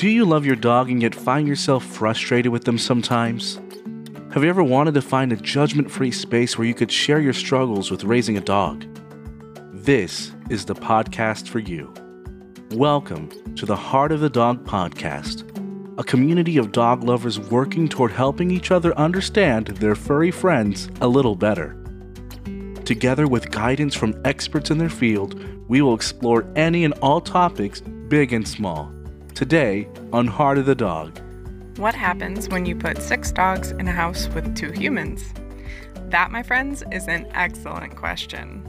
[0.00, 3.60] Do you love your dog and yet find yourself frustrated with them sometimes?
[4.32, 7.34] Have you ever wanted to find a judgment free space where you could share your
[7.34, 8.86] struggles with raising a dog?
[9.74, 11.92] This is the podcast for you.
[12.70, 15.44] Welcome to the Heart of the Dog podcast,
[15.98, 21.08] a community of dog lovers working toward helping each other understand their furry friends a
[21.08, 21.76] little better.
[22.86, 27.82] Together with guidance from experts in their field, we will explore any and all topics,
[28.08, 28.90] big and small.
[29.34, 31.18] Today on Heart of the Dog.
[31.78, 35.32] What happens when you put six dogs in a house with two humans?
[36.08, 38.62] That, my friends, is an excellent question.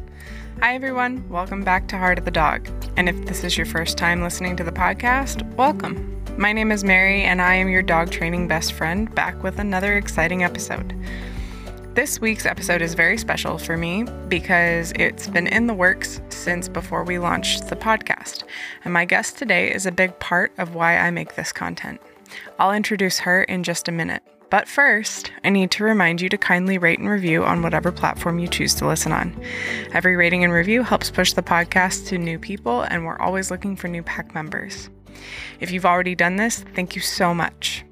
[0.62, 1.28] Hi, everyone.
[1.28, 2.70] Welcome back to Heart of the Dog.
[2.96, 6.24] And if this is your first time listening to the podcast, welcome.
[6.38, 9.98] My name is Mary, and I am your dog training best friend, back with another
[9.98, 10.96] exciting episode.
[11.94, 16.70] This week's episode is very special for me because it's been in the works since
[16.70, 18.44] before we launched the podcast.
[18.86, 22.00] And my guest today is a big part of why I make this content.
[22.58, 24.24] I'll introduce her in just a minute.
[24.50, 28.40] But first, I need to remind you to kindly rate and review on whatever platform
[28.40, 29.38] you choose to listen on.
[29.92, 33.76] Every rating and review helps push the podcast to new people, and we're always looking
[33.76, 34.90] for new pack members.
[35.60, 37.84] If you've already done this, thank you so much.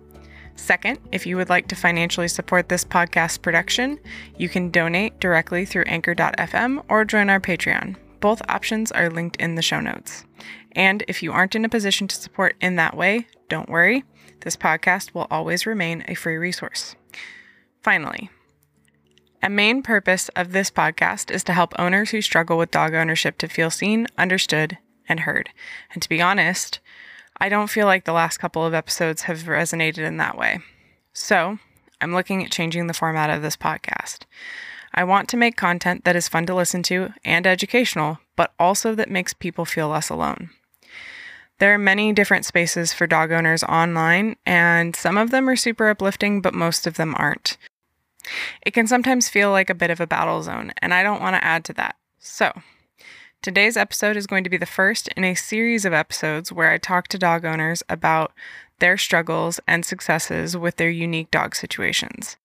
[0.59, 3.97] Second, if you would like to financially support this podcast production,
[4.37, 7.95] you can donate directly through anchor.fm or join our Patreon.
[8.19, 10.25] Both options are linked in the show notes.
[10.73, 14.03] And if you aren't in a position to support in that way, don't worry.
[14.41, 16.95] This podcast will always remain a free resource.
[17.81, 18.29] Finally,
[19.41, 23.37] a main purpose of this podcast is to help owners who struggle with dog ownership
[23.39, 25.49] to feel seen, understood, and heard.
[25.93, 26.79] And to be honest,
[27.39, 30.59] I don't feel like the last couple of episodes have resonated in that way.
[31.13, 31.59] So,
[32.01, 34.19] I'm looking at changing the format of this podcast.
[34.93, 38.95] I want to make content that is fun to listen to and educational, but also
[38.95, 40.49] that makes people feel less alone.
[41.59, 45.89] There are many different spaces for dog owners online, and some of them are super
[45.89, 47.57] uplifting, but most of them aren't.
[48.61, 51.35] It can sometimes feel like a bit of a battle zone, and I don't want
[51.35, 51.95] to add to that.
[52.17, 52.51] So,
[53.41, 56.77] Today's episode is going to be the first in a series of episodes where I
[56.77, 58.33] talk to dog owners about
[58.79, 62.35] their struggles and successes with their unique dog situations.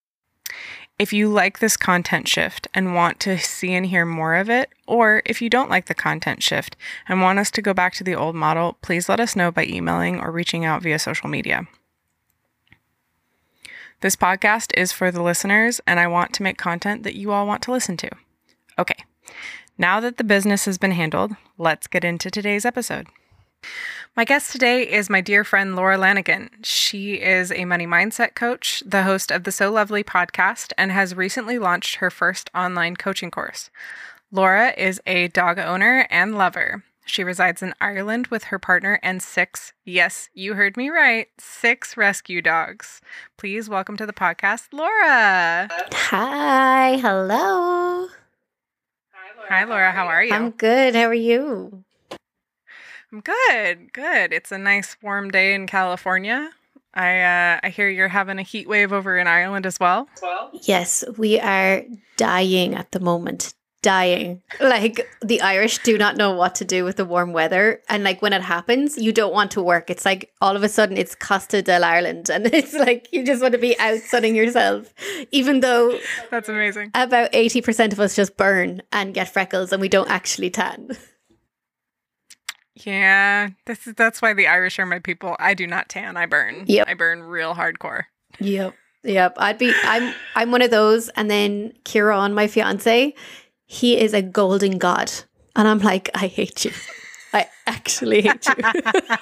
[0.97, 4.71] If you like this content shift and want to see and hear more of it,
[4.87, 6.77] or if you don't like the content shift
[7.09, 9.65] and want us to go back to the old model, please let us know by
[9.65, 11.67] emailing or reaching out via social media.
[14.01, 17.49] This podcast is for the listeners, and I want to make content that you all
[17.49, 18.11] want to listen to.
[18.79, 19.03] Okay,
[19.79, 23.07] now that the business has been handled, let's get into today's episode.
[24.17, 26.51] My guest today is my dear friend Laura Lanigan.
[26.63, 31.17] She is a money mindset coach, the host of the So LoveLee podcast, and has
[31.17, 33.71] recently launched her first online coaching course.
[34.31, 36.85] Laura is a dog owner and lover.
[37.07, 41.97] She resides in Ireland with her partner and six, yes, you heard me right, six
[41.97, 43.01] rescue dogs.
[43.37, 45.69] Please welcome to the podcast, Laura.
[45.93, 48.09] Hi, hello.
[49.49, 49.93] Hi, Laura.
[49.93, 50.33] How are you?
[50.33, 50.95] I'm good.
[50.95, 51.85] How are you?
[53.13, 53.93] I'm good.
[53.93, 54.33] Good.
[54.33, 56.51] It's a nice warm day in California.
[56.95, 60.09] I uh, I hear you're having a heat wave over in Ireland as well.
[60.63, 61.83] Yes, we are
[62.17, 63.55] dying at the moment.
[63.85, 64.43] Dying.
[64.61, 67.83] Like the Irish do not know what to do with the warm weather.
[67.89, 69.91] And like when it happens, you don't want to work.
[69.91, 72.31] It's like all of a sudden it's Costa del Ireland.
[72.31, 74.93] And it's like you just want to be out sunning yourself.
[75.33, 75.99] Even though
[76.31, 76.93] That's amazing.
[76.95, 80.89] about 80% of us just burn and get freckles and we don't actually tan.
[82.75, 85.37] Yeah, this is that's why the Irish are my people.
[85.39, 86.17] I do not tan.
[86.17, 86.65] I burn.
[86.67, 86.89] Yep.
[86.89, 88.05] I burn real hardcore.
[88.41, 88.75] Yep.
[89.05, 89.35] Yep.
[89.37, 93.15] I'd be I'm I'm one of those and then Kieran, my fiance,
[93.67, 95.11] he is a golden god.
[95.57, 96.73] And I'm like, I hate you.
[97.33, 98.55] I actually hate you.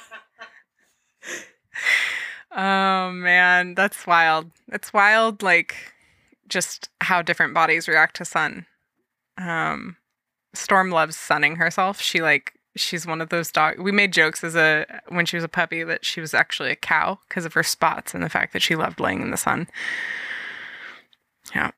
[2.54, 4.50] Oh man, that's wild.
[4.69, 5.75] It's wild like
[6.48, 8.66] just how different bodies react to sun.
[9.38, 9.97] Um
[10.54, 12.00] Storm loves sunning herself.
[12.00, 13.78] She like she's one of those dogs.
[13.78, 16.77] We made jokes as a when she was a puppy that she was actually a
[16.77, 19.66] cow because of her spots and the fact that she loved laying in the sun.
[21.54, 21.71] Yeah.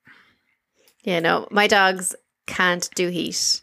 [1.04, 1.46] Yeah, no.
[1.50, 3.62] my dogs can't do heat.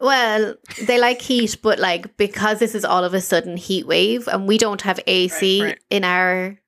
[0.00, 0.54] Well,
[0.86, 4.48] they like heat, but like because this is all of a sudden heat wave and
[4.48, 5.78] we don't have AC Right, right.
[5.90, 6.58] in our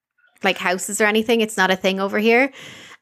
[0.44, 2.52] like houses or anything, it's not a thing over here.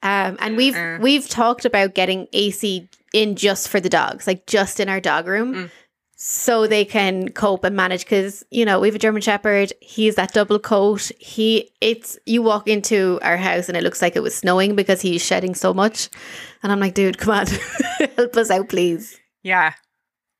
[0.02, 0.98] Um, and we've Uh.
[1.00, 5.26] we've talked about getting AC in just for the dogs, like just in our dog
[5.26, 5.54] room.
[5.54, 5.70] Mm.
[6.24, 9.72] So they can cope and manage because you know we have a German Shepherd.
[9.80, 11.10] He's that double coat.
[11.18, 15.00] He it's you walk into our house and it looks like it was snowing because
[15.02, 16.08] he's shedding so much,
[16.62, 17.46] and I'm like, dude, come on,
[18.16, 19.18] help us out, please.
[19.42, 19.74] Yeah.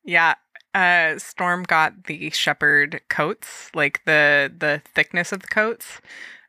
[0.03, 0.35] Yeah.
[0.73, 6.01] uh, Storm got the shepherd coats, like the the thickness of the coats,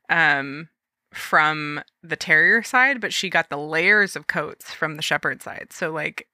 [0.08, 0.68] um,
[1.12, 5.68] from the terrier side, but she got the layers of coats from the shepherd side.
[5.72, 6.26] So like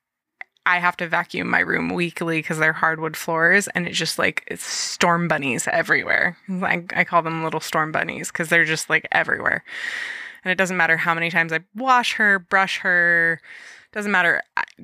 [0.66, 4.44] I have to vacuum my room weekly because they're hardwood floors, and it's just like
[4.46, 6.36] it's storm bunnies everywhere.
[6.48, 9.64] I, I call them little storm bunnies because they're just like everywhere.
[10.44, 13.40] And it doesn't matter how many times I wash her, brush her,
[13.92, 14.42] doesn't matter.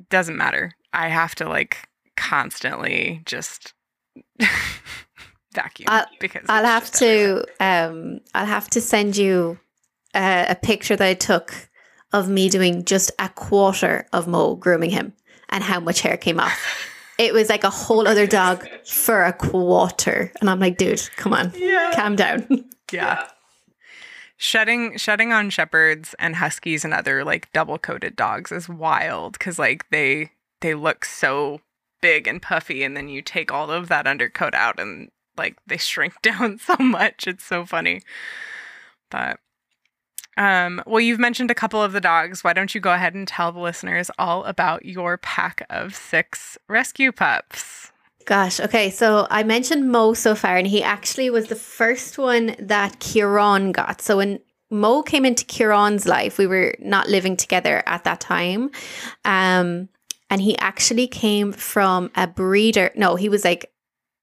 [0.09, 0.73] Doesn't matter.
[0.93, 3.73] I have to like constantly just
[5.53, 9.59] vacuum I'll, because I'll have to um I'll have to send you
[10.13, 11.53] uh, a picture that I took
[12.13, 15.13] of me doing just a quarter of Mo grooming him
[15.49, 16.59] and how much hair came off.
[17.19, 20.31] It was like a whole other dog for a quarter.
[20.39, 21.51] And I'm like, dude, come on.
[21.55, 21.91] Yeah.
[21.95, 22.45] Calm down.
[22.91, 23.27] Yeah.
[24.39, 29.57] Shedding shedding on shepherds and huskies and other like double coated dogs is wild because
[29.57, 30.29] like they
[30.61, 31.61] they look so
[32.01, 35.77] big and puffy and then you take all of that undercoat out and like they
[35.77, 37.25] shrink down so much.
[37.25, 38.01] It's so funny.
[39.09, 39.39] But
[40.37, 42.43] um well you've mentioned a couple of the dogs.
[42.43, 46.59] Why don't you go ahead and tell the listeners all about your pack of six
[46.69, 47.91] rescue pups?
[48.27, 48.89] Gosh, okay.
[48.89, 53.71] So I mentioned Mo so far, and he actually was the first one that Kieran
[53.71, 54.01] got.
[54.01, 58.69] So when Mo came into Kieran's life, we were not living together at that time.
[59.23, 59.87] Um,
[60.29, 62.91] and he actually came from a breeder.
[62.97, 63.71] No, he was like,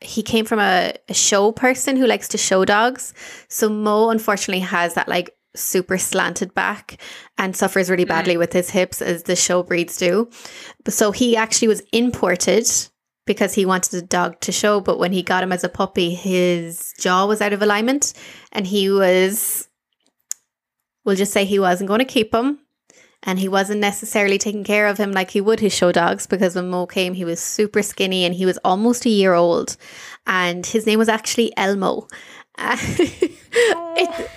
[0.02, 3.14] he came from a, a show person who likes to show dogs.
[3.48, 7.00] So Mo unfortunately has that like super slanted back
[7.38, 10.28] and suffers really badly with his hips as the show breeds do.
[10.88, 12.68] So he actually was imported
[13.26, 16.14] because he wanted a dog to show, but when he got him as a puppy,
[16.14, 18.12] his jaw was out of alignment
[18.52, 19.68] and he was,
[21.04, 22.60] we'll just say he wasn't going to keep him.
[23.26, 26.54] And he wasn't necessarily taking care of him like he would his show dogs because
[26.54, 29.78] when Mo came, he was super skinny and he was almost a year old.
[30.26, 32.06] And his name was actually Elmo.
[32.58, 34.30] it,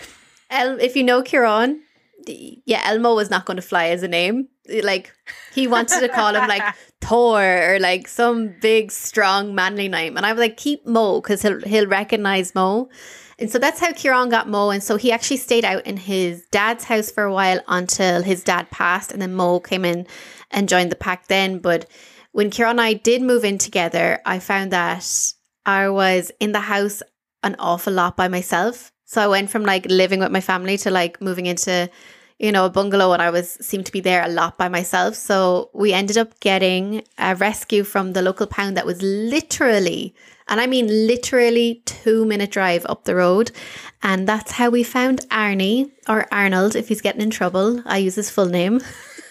[0.50, 1.82] El, if you know Kieran,
[2.28, 4.48] yeah, Elmo was not going to fly as a name.
[4.84, 5.14] Like
[5.54, 10.26] he wanted to call him like Thor or like some big, strong, manly name, and
[10.26, 12.90] I was like, keep Mo because he'll he'll recognize Mo.
[13.40, 14.72] And so that's how Kieran got Mo.
[14.72, 18.44] And so he actually stayed out in his dad's house for a while until his
[18.44, 20.08] dad passed, and then Mo came in
[20.52, 21.60] and joined the pack then.
[21.60, 21.90] But
[22.32, 25.34] when Kieran and I did move in together, I found that
[25.66, 27.04] I was in the house
[27.44, 28.92] an awful lot by myself.
[29.06, 31.90] So I went from like living with my family to like moving into
[32.40, 35.16] you know, a bungalow and I was seemed to be there a lot by myself.
[35.16, 40.14] So we ended up getting a rescue from the local pound that was literally,
[40.48, 43.52] and I mean literally two minute drive up the road.
[44.04, 47.82] And that's how we found Arnie or Arnold if he's getting in trouble.
[47.86, 48.82] I use his full name.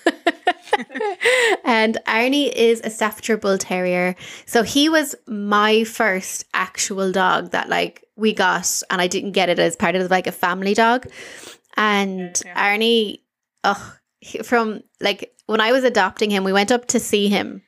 [1.65, 4.17] and Arnie is a Staffordshire Bull Terrier.
[4.47, 9.49] So he was my first actual dog that like we got and I didn't get
[9.49, 11.07] it as part of like a family dog.
[11.77, 12.77] And Yeah.
[12.77, 13.21] Arnie,
[13.65, 13.97] oh,
[14.45, 17.63] from like when I was adopting him, we went up to see him.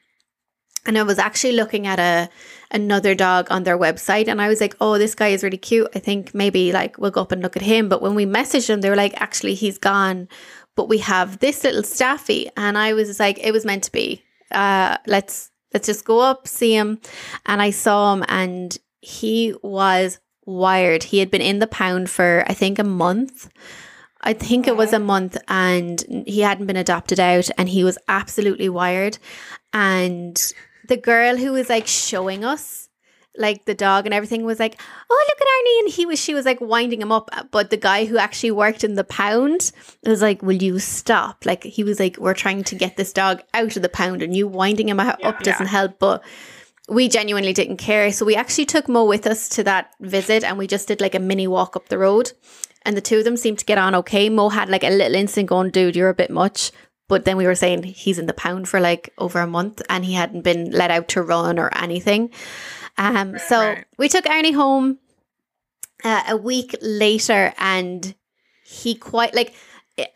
[0.87, 2.31] And I was actually looking at a
[2.70, 5.88] another dog on their website and I was like, "Oh, this guy is really cute.
[5.94, 8.69] I think maybe like we'll go up and look at him." But when we messaged
[8.69, 10.28] them, they were like, "Actually, he's gone,
[10.76, 14.22] but we have this little staffy." And I was like, "It was meant to be.
[14.50, 17.00] Uh, let's let's just go up, see him."
[17.44, 21.04] And I saw him and he was wired.
[21.04, 23.50] He had been in the pound for I think a month.
[24.20, 27.98] I think it was a month and he hadn't been adopted out and he was
[28.08, 29.18] absolutely wired.
[29.72, 30.40] And
[30.88, 32.88] the girl who was like showing us
[33.37, 35.80] like the dog and everything was like, Oh, look at Arnie.
[35.80, 37.30] And he was she was like winding him up.
[37.50, 39.70] But the guy who actually worked in the pound
[40.04, 41.46] was like, Will you stop?
[41.46, 44.37] Like he was like, We're trying to get this dog out of the pound and
[44.37, 45.98] you winding him up doesn't help.
[45.98, 46.25] But
[46.88, 48.10] we genuinely didn't care.
[48.12, 51.14] So we actually took Mo with us to that visit and we just did like
[51.14, 52.32] a mini walk up the road.
[52.88, 54.30] And the two of them seemed to get on okay.
[54.30, 56.73] Mo had like a little instant going, dude, you're a bit much.
[57.07, 60.07] But then we were saying he's in the pound for like over a month and
[60.07, 62.30] he hadn't been let out to run or anything.
[62.97, 63.85] Um, so right.
[63.99, 64.97] we took Arnie home
[66.02, 68.14] uh, a week later and
[68.64, 69.52] he quite like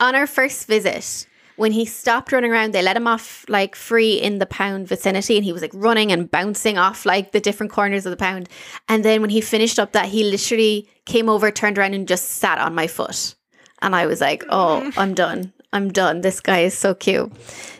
[0.00, 1.26] on our first visit
[1.62, 5.36] when he stopped running around they let him off like free in the pound vicinity
[5.36, 8.48] and he was like running and bouncing off like the different corners of the pound.
[8.88, 12.30] And then when he finished up that he literally came over turned around and just
[12.30, 13.36] sat on my foot.
[13.80, 15.52] And i was like oh i'm done.
[15.72, 16.20] I'm done.
[16.20, 17.32] This guy is so cute.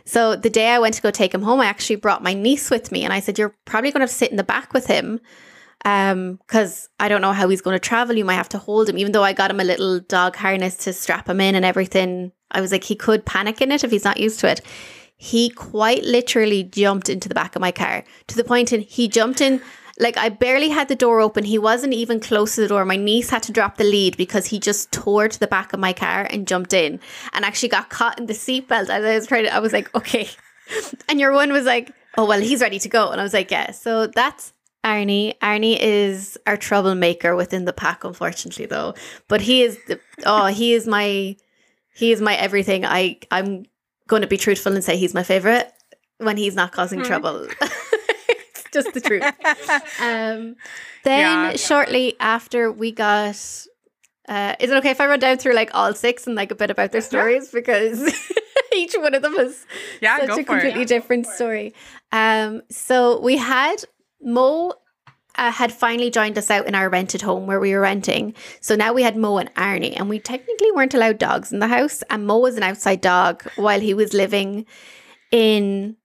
[0.04, 2.70] So the day i went to go take him home i actually brought my niece
[2.70, 4.86] with me and i said you're probably going to to sit in the back with
[4.86, 5.20] him
[5.84, 8.88] um because i don't know how he's going to travel you might have to hold
[8.88, 11.64] him even though i got him a little dog harness to strap him in and
[11.64, 14.60] everything i was like he could panic in it if he's not used to it
[15.16, 19.08] he quite literally jumped into the back of my car to the point in he
[19.08, 19.60] jumped in
[19.98, 21.44] like I barely had the door open.
[21.44, 22.84] He wasn't even close to the door.
[22.84, 25.80] My niece had to drop the lead because he just tore to the back of
[25.80, 27.00] my car and jumped in
[27.32, 30.28] and actually got caught in the seatbelt I was trying to I was like, okay.
[31.08, 33.10] And your one was like, oh well he's ready to go.
[33.10, 33.72] And I was like, yeah.
[33.72, 34.52] So that's
[34.84, 35.38] Arnie.
[35.38, 38.94] Arnie is our troublemaker within the pack, unfortunately though.
[39.28, 41.36] But he is the oh, he is my
[41.94, 42.84] he is my everything.
[42.84, 43.64] I I'm
[44.08, 45.72] going to be truthful and say he's my favorite
[46.18, 47.06] when he's not causing mm.
[47.06, 47.46] trouble.
[47.60, 49.24] it's just the truth.
[50.00, 50.56] Um,
[51.04, 51.56] then yeah.
[51.56, 53.36] shortly after we got,
[54.28, 56.54] uh, is it okay if I run down through like all six and like a
[56.54, 58.12] bit about their stories because
[58.76, 59.64] each one of them is
[60.00, 60.88] yeah, such a completely it.
[60.88, 61.74] different story.
[62.12, 63.76] Um, so we had
[64.22, 64.74] Mo
[65.36, 68.34] uh, had finally joined us out in our rented home where we were renting.
[68.60, 71.68] So now we had Mo and Arnie, and we technically weren't allowed dogs in the
[71.68, 72.02] house.
[72.10, 74.66] And Mo was an outside dog while he was living
[75.30, 75.96] in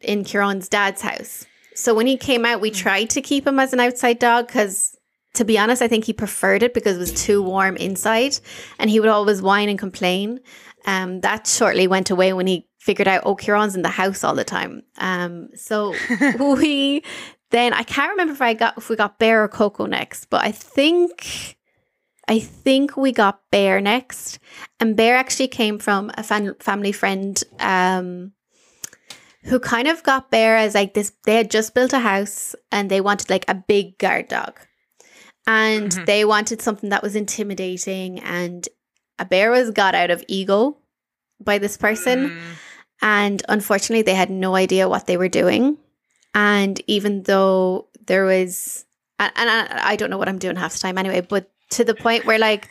[0.00, 1.46] in Kieran's dad's house.
[1.74, 4.96] So when he came out, we tried to keep him as an outside dog because,
[5.34, 8.38] to be honest, I think he preferred it because it was too warm inside,
[8.78, 10.40] and he would always whine and complain.
[10.86, 14.34] Um, that shortly went away when he figured out, oh, Kieran's in the house all
[14.34, 14.82] the time.
[14.96, 15.94] Um, so
[16.38, 17.02] we
[17.50, 20.44] then I can't remember if I got if we got Bear or Coco next, but
[20.44, 21.56] I think
[22.28, 24.38] I think we got Bear next,
[24.78, 28.32] and Bear actually came from a fam- family friend um,
[29.44, 31.12] who kind of got Bear as like this.
[31.24, 34.60] They had just built a house and they wanted like a big guard dog,
[35.46, 36.04] and mm-hmm.
[36.04, 38.18] they wanted something that was intimidating.
[38.20, 38.68] And
[39.18, 40.76] a Bear was got out of ego
[41.40, 42.40] by this person, mm.
[43.00, 45.78] and unfortunately, they had no idea what they were doing.
[46.34, 48.84] And even though there was,
[49.18, 51.94] and, I, I don't know what I'm doing half the time anyway, but to the
[51.94, 52.68] point where like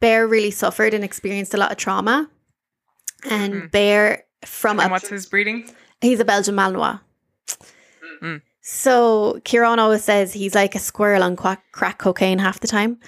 [0.00, 2.28] Bear really suffered and experienced a lot of trauma.
[3.28, 3.70] And mm.
[3.70, 5.70] Bear from and a, what's his breeding?
[6.00, 7.00] He's a Belgian Malinois.
[8.22, 8.42] Mm.
[8.60, 12.98] So Kieran always says he's like a squirrel on quack, crack cocaine half the time.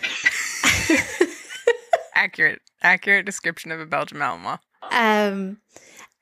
[2.14, 4.60] accurate, accurate description of a Belgian Malinois.
[4.90, 5.58] Um,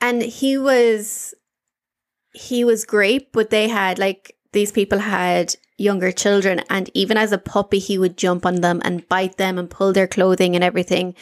[0.00, 1.34] and he was
[2.36, 7.32] he was great, but they had like these people had younger children and even as
[7.32, 10.64] a puppy he would jump on them and bite them and pull their clothing and
[10.64, 11.14] everything.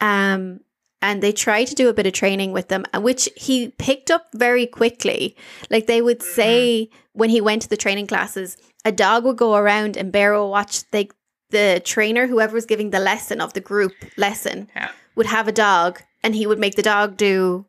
[0.00, 0.60] Um
[1.00, 4.10] and they tried to do a bit of training with them uh, which he picked
[4.10, 5.36] up very quickly
[5.70, 6.34] like they would mm-hmm.
[6.34, 10.50] say when he went to the training classes a dog would go around and will
[10.50, 11.14] watch like
[11.50, 14.90] the trainer whoever was giving the lesson of the group lesson yeah.
[15.14, 17.64] would have a dog and he would make the dog do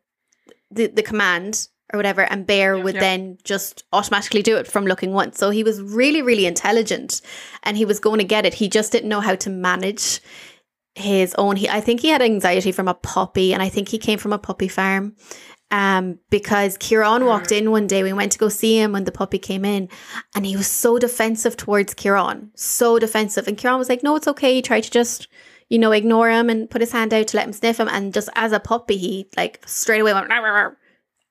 [0.70, 3.00] the, the command or whatever, and Bear would yeah.
[3.00, 5.38] then just automatically do it from looking once.
[5.38, 7.20] So he was really, really intelligent
[7.62, 8.54] and he was going to get it.
[8.54, 10.20] He just didn't know how to manage
[10.94, 11.56] his own.
[11.56, 14.32] He, I think he had anxiety from a puppy, and I think he came from
[14.32, 15.16] a puppy farm.
[15.72, 19.12] Um, because Kieran walked in one day, we went to go see him when the
[19.12, 19.88] puppy came in,
[20.34, 23.46] and he was so defensive towards Kieran, so defensive.
[23.46, 25.28] And Kieran was like, "No, it's okay." He tried to just,
[25.68, 28.12] you know, ignore him and put his hand out to let him sniff him, and
[28.12, 30.28] just as a puppy, he like straight away went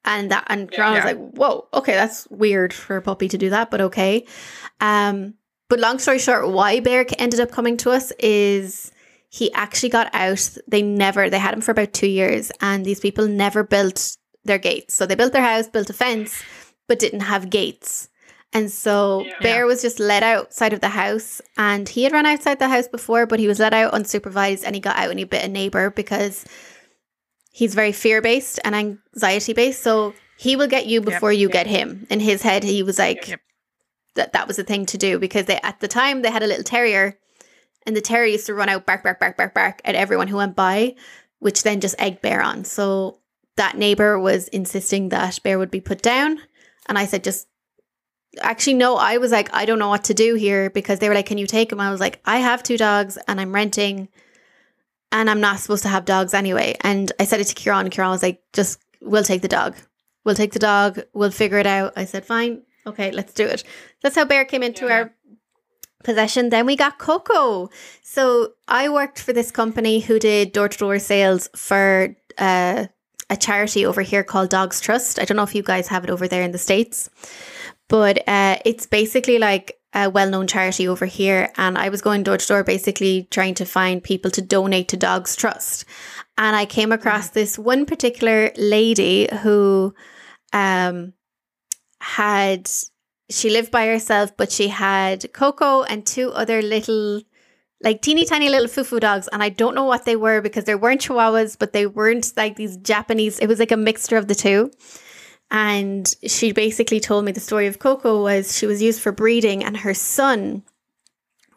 [0.10, 1.06] and that and Kieran yeah.
[1.06, 4.26] was like, "Whoa, okay, that's weird for a puppy to do that, but okay."
[4.82, 5.36] Um,
[5.70, 8.92] but long story short, why Bear ended up coming to us is
[9.30, 10.58] he actually got out.
[10.68, 14.58] They never they had him for about two years, and these people never built their
[14.58, 14.96] gates.
[14.96, 16.44] So they built their house, built a fence,
[16.88, 18.10] but didn't have gates.
[18.52, 19.34] And so yeah.
[19.42, 22.88] Bear was just let outside of the house, and he had run outside the house
[22.88, 25.48] before, but he was let out unsupervised, and he got out and he bit a
[25.48, 26.46] neighbor because
[27.52, 29.82] he's very fear based and anxiety based.
[29.82, 31.40] So he will get you before yep.
[31.40, 31.54] you yep.
[31.54, 32.08] get him.
[32.10, 33.42] In his head, he was like, yep.
[34.16, 36.48] that that was the thing to do because they at the time they had a
[36.48, 37.20] little terrier,
[37.86, 40.38] and the terrier used to run out bark bark bark bark bark at everyone who
[40.38, 40.96] went by,
[41.40, 42.64] which then just egged Bear on.
[42.64, 43.20] So
[43.58, 46.40] that neighbor was insisting that Bear would be put down,
[46.88, 47.48] and I said just.
[48.42, 51.16] Actually, no, I was like, I don't know what to do here because they were
[51.16, 51.82] like, Can you take him?
[51.82, 54.08] I was like, I have two dogs and I'm renting
[55.12, 56.76] and I'm not supposed to have dogs anyway.
[56.82, 57.90] And I said it to Kieran.
[57.90, 59.76] Kieran was like, just, we'll take the dog.
[60.24, 61.02] We'll take the dog.
[61.14, 61.94] We'll figure it out.
[61.96, 62.64] I said, fine.
[62.86, 63.64] Okay, let's do it.
[64.02, 64.94] That's how Bear came into yeah.
[64.94, 65.14] our
[66.04, 66.50] possession.
[66.50, 67.70] Then we got Coco.
[68.04, 72.86] So I worked for this company who did door to door sales for uh,
[73.30, 75.20] a charity over here called Dogs Trust.
[75.20, 77.10] I don't know if you guys have it over there in the States,
[77.88, 81.52] but uh, it's basically like a well known charity over here.
[81.58, 84.98] And I was going door to door basically trying to find people to donate to
[84.98, 85.86] Dogs Trust.
[86.38, 87.34] And I came across mm.
[87.34, 89.94] this one particular lady who
[90.54, 91.14] um,
[92.02, 92.70] had,
[93.30, 97.22] she lived by herself, but she had Coco and two other little,
[97.82, 99.28] like teeny tiny little fufu dogs.
[99.32, 102.56] And I don't know what they were because they weren't chihuahuas, but they weren't like
[102.56, 104.72] these Japanese, it was like a mixture of the two.
[105.52, 109.64] And she basically told me the story of Coco was she was used for breeding
[109.64, 110.64] and her son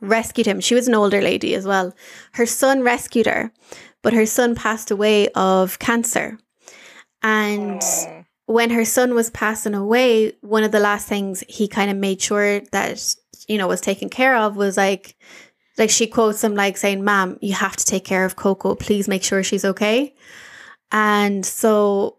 [0.01, 0.61] rescued him.
[0.61, 1.95] She was an older lady as well.
[2.33, 3.53] Her son rescued her,
[4.01, 6.39] but her son passed away of cancer.
[7.23, 8.25] And Oh.
[8.47, 12.21] when her son was passing away, one of the last things he kind of made
[12.21, 13.15] sure that,
[13.47, 15.17] you know, was taken care of was like,
[15.79, 18.75] like she quotes him like saying, Ma'am, you have to take care of Coco.
[18.75, 20.15] Please make sure she's okay.
[20.91, 22.19] And so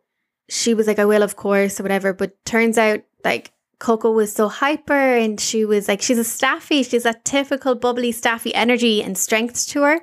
[0.50, 2.14] she was like, I will, of course, or whatever.
[2.14, 6.84] But turns out like Coco was so hyper and she was like, she's a staffy.
[6.84, 10.00] She's that typical bubbly staffy energy and strength to her.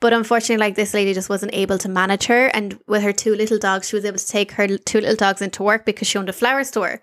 [0.00, 2.46] But unfortunately, like this lady just wasn't able to manage her.
[2.48, 5.40] And with her two little dogs, she was able to take her two little dogs
[5.42, 7.00] into work because she owned a flower store.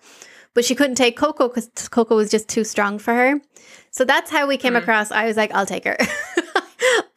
[0.54, 3.40] But she couldn't take Coco because Coco was just too strong for her.
[3.92, 4.80] So that's how we came Mm.
[4.80, 5.12] across.
[5.12, 5.98] I was like, I'll take her.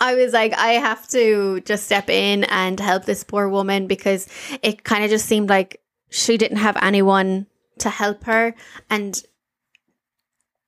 [0.03, 4.27] I was like, I have to just step in and help this poor woman because
[4.61, 5.81] it kind of just seemed like
[6.11, 7.47] she didn't have anyone
[7.79, 8.53] to help her.
[8.91, 9.23] And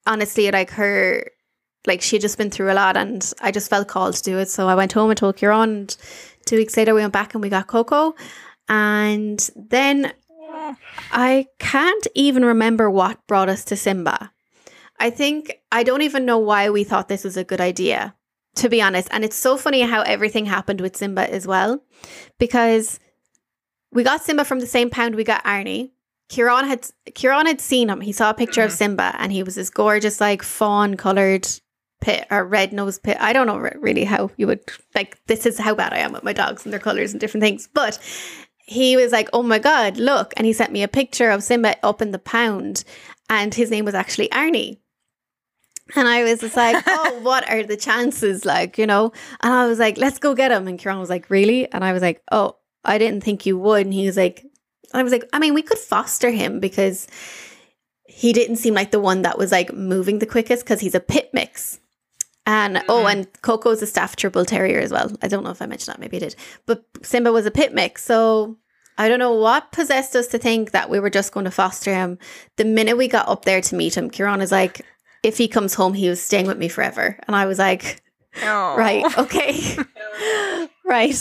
[0.06, 1.32] honestly, like her,
[1.84, 4.38] like she had just been through a lot and I just felt called to do
[4.38, 4.50] it.
[4.50, 5.68] So I went home and told Kieran.
[5.68, 5.96] And
[6.46, 8.14] two weeks later, we went back and we got Coco.
[8.68, 10.12] And then
[11.10, 14.30] I can't even remember what brought us to Simba.
[15.00, 18.14] I think I don't even know why we thought this was a good idea,
[18.56, 19.08] to be honest.
[19.10, 21.82] And it's so funny how everything happened with Simba as well,
[22.38, 23.00] because
[23.92, 25.90] we got Simba from the same pound we got Arnie.
[26.28, 28.00] Kieran had Kieran had seen him.
[28.00, 28.76] He saw a picture of mm-hmm.
[28.76, 31.46] Simba, and he was this gorgeous, like fawn colored
[32.00, 33.16] pit or red nose pit.
[33.20, 34.62] I don't know re- really how you would
[34.94, 35.18] like.
[35.26, 37.68] This is how bad I am with my dogs and their colors and different things,
[37.72, 37.98] but
[38.58, 41.76] he was like, "Oh my god, look!" And he sent me a picture of Simba
[41.84, 42.84] up in the pound,
[43.28, 44.78] and his name was actually Arnie.
[45.94, 49.12] And I was just like, "Oh, what are the chances?" Like, you know.
[49.40, 51.92] And I was like, "Let's go get him." And Kieran was like, "Really?" And I
[51.92, 54.44] was like, "Oh, I didn't think you would." And he was like,
[54.92, 57.06] "I was like, I mean, we could foster him because."
[58.06, 61.00] He didn't seem like the one that was like moving the quickest because he's a
[61.00, 61.80] pit mix.
[62.46, 63.06] And oh, mm-hmm.
[63.06, 65.10] and Coco's a Staffordshire Bull Terrier as well.
[65.20, 66.36] I don't know if I mentioned that, maybe I did.
[66.64, 68.04] But Simba was a pit mix.
[68.04, 68.56] So
[68.98, 71.92] I don't know what possessed us to think that we were just going to foster
[71.92, 72.18] him.
[72.56, 74.84] The minute we got up there to meet him, Kieran is like,
[75.24, 77.18] if he comes home, he was staying with me forever.
[77.26, 78.02] And I was like,
[78.42, 78.76] Oh.
[78.76, 79.76] right, okay.
[80.84, 81.14] right.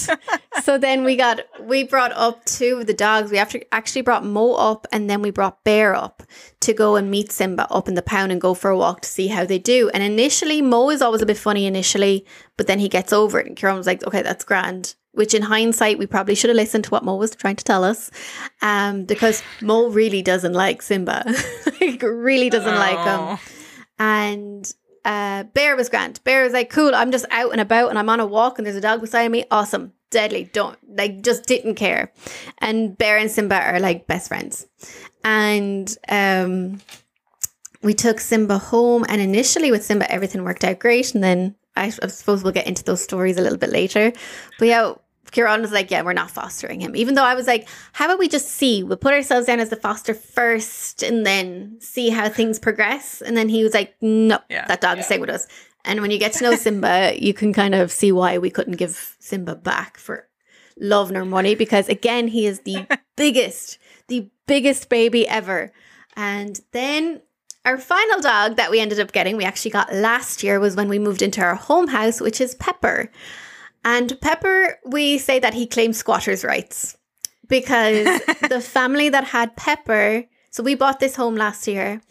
[0.63, 3.31] So then we got, we brought up two of the dogs.
[3.31, 6.23] We after, actually brought Mo up and then we brought Bear up
[6.61, 9.09] to go and meet Simba up in the pound and go for a walk to
[9.09, 9.89] see how they do.
[9.93, 12.25] And initially, Mo is always a bit funny initially,
[12.57, 13.47] but then he gets over it.
[13.47, 14.95] And Kieran was like, okay, that's grand.
[15.11, 17.83] Which in hindsight, we probably should have listened to what Mo was trying to tell
[17.83, 18.09] us.
[18.63, 21.23] Um, because Mo really doesn't like Simba.
[21.81, 23.39] like, really doesn't like him Oh.
[24.03, 24.73] And
[25.05, 26.21] uh, Bear was grand.
[26.23, 28.65] Bear was like, cool, I'm just out and about and I'm on a walk and
[28.65, 29.45] there's a dog beside me.
[29.49, 29.93] Awesome.
[30.09, 30.49] Deadly.
[30.53, 32.11] Don't, like, just didn't care.
[32.59, 34.67] And Bear and Simba are like best friends.
[35.23, 36.81] And um,
[37.81, 39.05] we took Simba home.
[39.07, 41.15] And initially with Simba, everything worked out great.
[41.15, 44.11] And then I, I suppose we'll get into those stories a little bit later.
[44.59, 44.93] But yeah,
[45.31, 46.95] Kieran was like, yeah, we're not fostering him.
[46.95, 48.83] Even though I was like, how about we just see?
[48.83, 53.21] We'll put ourselves down as the foster first and then see how things progress.
[53.21, 54.65] And then he was like, no, Yeah.
[54.67, 55.47] that dog is staying with us.
[55.85, 58.77] And when you get to know Simba, you can kind of see why we couldn't
[58.77, 60.27] give Simba back for
[60.79, 62.85] love nor money because again, he is the
[63.17, 65.71] biggest, the biggest baby ever.
[66.15, 67.21] And then
[67.65, 70.89] our final dog that we ended up getting, we actually got last year, was when
[70.89, 73.09] we moved into our home house, which is Pepper.
[73.83, 76.97] And Pepper, we say that he claims squatters' rights
[77.47, 82.01] because the family that had Pepper, so we bought this home last year,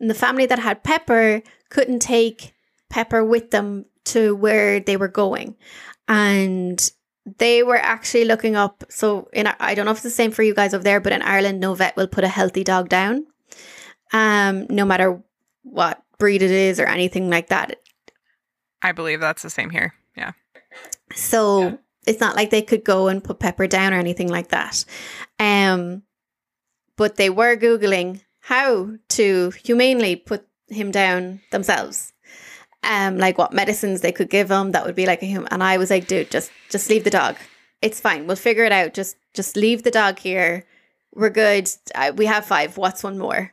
[0.00, 2.54] and the family that had Pepper couldn't take
[2.88, 5.56] Pepper with them to where they were going.
[6.08, 6.90] And
[7.38, 8.84] they were actually looking up.
[8.88, 11.12] So, in I don't know if it's the same for you guys over there, but
[11.12, 13.26] in Ireland, no vet will put a healthy dog down,
[14.12, 15.22] um, no matter
[15.62, 17.78] what breed it is or anything like that.
[18.82, 19.94] I believe that's the same here.
[20.16, 20.32] Yeah.
[21.14, 24.84] So it's not like they could go and put Pepper down or anything like that.
[25.38, 26.02] Um,
[26.96, 32.12] but they were googling how to humanely put him down themselves.
[32.82, 35.48] Um, like what medicines they could give him that would be like a human.
[35.52, 37.36] And I was like, dude, just just leave the dog.
[37.82, 38.26] It's fine.
[38.26, 38.94] We'll figure it out.
[38.94, 40.64] Just just leave the dog here.
[41.14, 41.68] We're good.
[41.94, 42.76] I, we have five.
[42.76, 43.52] What's one more?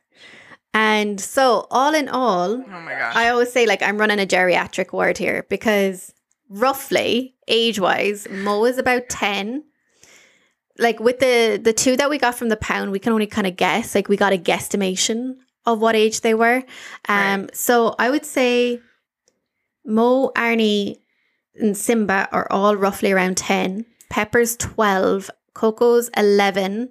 [0.73, 3.15] And so, all in all, Oh my gosh.
[3.15, 6.13] I always say like I'm running a geriatric ward here because
[6.49, 9.63] roughly age wise, Mo is about ten.
[10.79, 13.47] Like with the the two that we got from the pound, we can only kind
[13.47, 13.95] of guess.
[13.95, 16.63] Like we got a guesstimation of what age they were.
[17.09, 17.55] Um, Right.
[17.55, 18.79] so I would say
[19.85, 20.97] Mo, Arnie,
[21.55, 23.85] and Simba are all roughly around ten.
[24.09, 26.89] Pepper's twelve, Coco's eleven,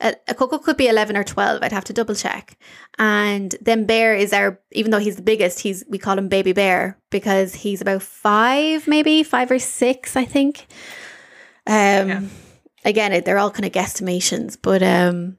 [0.00, 1.62] a, a Coco could be 11 or 12.
[1.62, 2.58] I'd have to double check.
[2.98, 6.52] And then Bear is our, even though he's the biggest, he's, we call him Baby
[6.52, 10.66] Bear because he's about five, maybe five or six, I think.
[11.66, 12.20] Um, yeah.
[12.84, 15.38] Again, they're all kind of guesstimations, but um,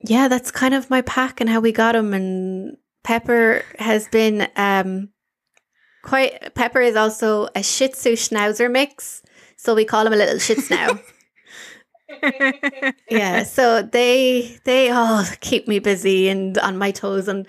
[0.00, 2.12] yeah, that's kind of my pack and how we got him.
[2.12, 5.10] And Pepper has been um,
[6.02, 9.22] quite, Pepper is also a Shih Tzu Schnauzer mix.
[9.56, 10.98] So we call him a little Shih now.
[13.10, 17.46] yeah, so they they all keep me busy and on my toes and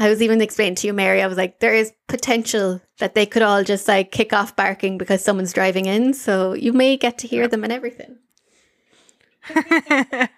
[0.00, 3.26] I was even explaining to you, Mary, I was like, there is potential that they
[3.26, 6.14] could all just like kick off barking because someone's driving in.
[6.14, 8.18] So you may get to hear them and everything.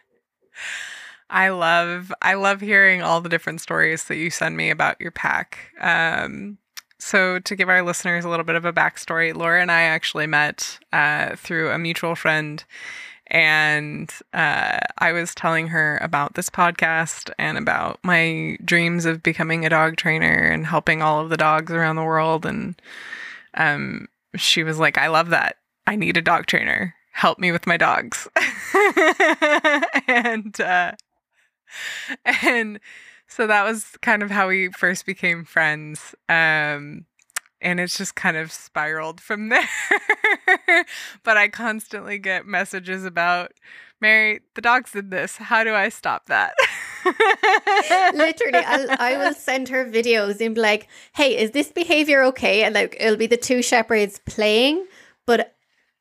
[1.30, 5.10] I love I love hearing all the different stories that you send me about your
[5.10, 5.58] pack.
[5.80, 6.58] Um,
[6.98, 10.26] so to give our listeners a little bit of a backstory, Laura and I actually
[10.26, 12.64] met uh, through a mutual friend
[13.30, 19.64] and uh, I was telling her about this podcast and about my dreams of becoming
[19.64, 22.44] a dog trainer and helping all of the dogs around the world.
[22.44, 22.80] And
[23.54, 25.56] um, she was like, I love that.
[25.86, 26.94] I need a dog trainer.
[27.12, 28.28] Help me with my dogs.
[30.08, 30.92] and, uh,
[32.42, 32.80] and
[33.28, 36.14] so that was kind of how we first became friends.
[36.28, 37.06] Um,
[37.60, 40.84] and it's just kind of spiraled from there.
[41.24, 43.52] but I constantly get messages about
[44.00, 45.36] Mary, the dogs did this.
[45.36, 46.54] How do I stop that?
[48.14, 52.64] Literally, I'll, I will send her videos and be like, "Hey, is this behavior okay?"
[52.64, 54.86] And like, it'll be the two shepherds playing,
[55.26, 55.54] but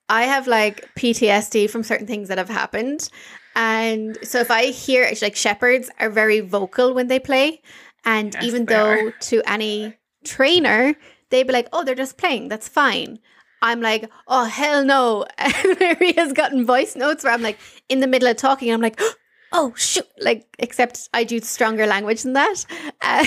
[0.08, 3.10] I have like PTSD from certain things that have happened,
[3.56, 7.62] and so if I hear like shepherds are very vocal when they play,
[8.06, 9.12] and yes, even though are.
[9.12, 10.96] to any trainer
[11.30, 12.50] they'd be like, oh, they're just playing.
[12.50, 13.20] That's fine.
[13.62, 15.26] I'm like, oh, hell no.
[15.38, 18.72] And Mary has gotten voice notes where I'm like in the middle of talking.
[18.72, 19.00] I'm like,
[19.52, 20.06] oh, shoot.
[20.20, 22.66] Like, except I do stronger language than that.
[23.02, 23.26] Uh,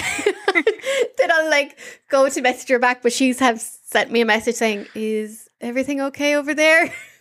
[1.19, 4.57] then I'll like go to message her back, but she's have sent me a message
[4.57, 6.93] saying, is everything okay over there?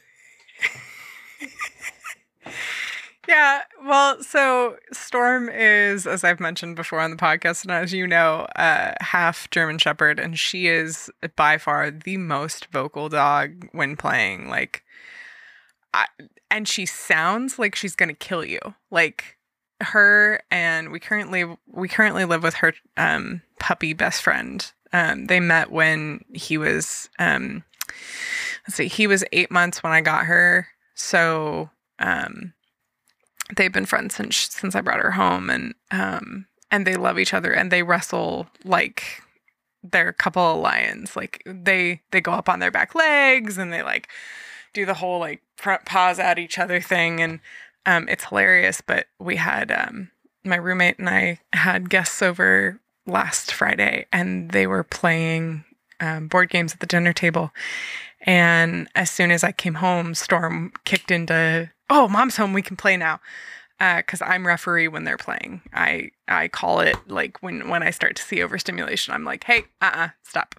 [3.28, 8.08] Yeah, well, so Storm is, as I've mentioned before on the podcast, and as you
[8.08, 13.96] know, uh, half German Shepherd, and she is by far the most vocal dog when
[13.96, 14.50] playing.
[14.50, 14.84] Like,
[15.94, 16.08] I,
[16.50, 18.60] and she sounds like she's gonna kill you.
[18.90, 19.38] Like
[19.82, 24.72] her, and we currently we currently live with her um, puppy best friend.
[24.94, 27.64] Um, they met when he was, um,
[28.68, 30.68] let's see, he was eight months when I got her.
[30.96, 32.54] So um,
[33.56, 37.34] they've been friends since since I brought her home, and um, and they love each
[37.34, 39.22] other, and they wrestle like
[39.84, 41.16] they're a couple of lions.
[41.16, 44.08] Like they they go up on their back legs, and they like
[44.74, 47.40] do the whole like front paws at each other thing, and
[47.86, 48.82] um, it's hilarious.
[48.82, 50.12] But we had um,
[50.44, 55.66] my roommate and I had guests over last Friday, and they were playing
[56.00, 57.52] um, board games at the dinner table.
[58.24, 62.78] And as soon as I came home, Storm kicked into oh, mom's home, we can
[62.78, 63.20] play now.
[63.80, 65.62] Because uh, I'm referee when they're playing.
[65.74, 69.12] I I call it like when when I start to see overstimulation.
[69.14, 70.56] I'm like, hey, uh, uh-uh, stop,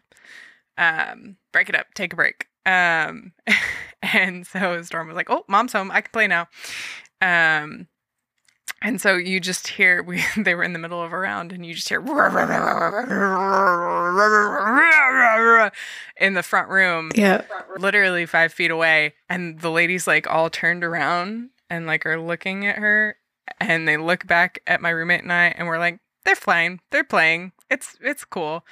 [0.77, 2.49] um, break it up, take a break.
[2.67, 3.33] Um,
[4.03, 6.49] and so Storm was like, oh, mom's home, I can play now.
[7.21, 7.87] Um,
[8.83, 11.65] and so you just hear we they were in the middle of a round and
[11.65, 12.01] you just hear
[16.21, 17.11] in the front room.
[17.15, 17.43] Yeah.
[17.79, 19.15] Literally five feet away.
[19.29, 23.17] And the ladies like all turned around and like are looking at her
[23.61, 26.81] and they look back at my roommate and I and we're like, they're fine.
[26.91, 27.53] They're playing.
[27.71, 28.65] It's it's cool.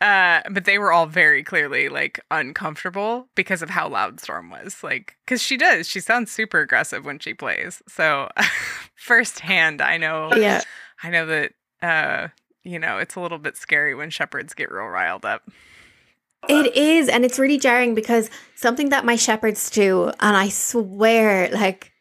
[0.00, 4.82] Uh, but they were all very clearly like uncomfortable because of how loud Storm was.
[4.82, 7.82] Like, because she does, she sounds super aggressive when she plays.
[7.88, 8.28] So,
[8.94, 10.30] firsthand, I know.
[10.36, 10.62] Yeah,
[11.02, 11.52] I know that.
[11.82, 12.28] Uh,
[12.62, 15.48] you know, it's a little bit scary when shepherds get real riled up.
[16.48, 21.48] It is, and it's really jarring because something that my shepherds do, and I swear,
[21.50, 21.92] like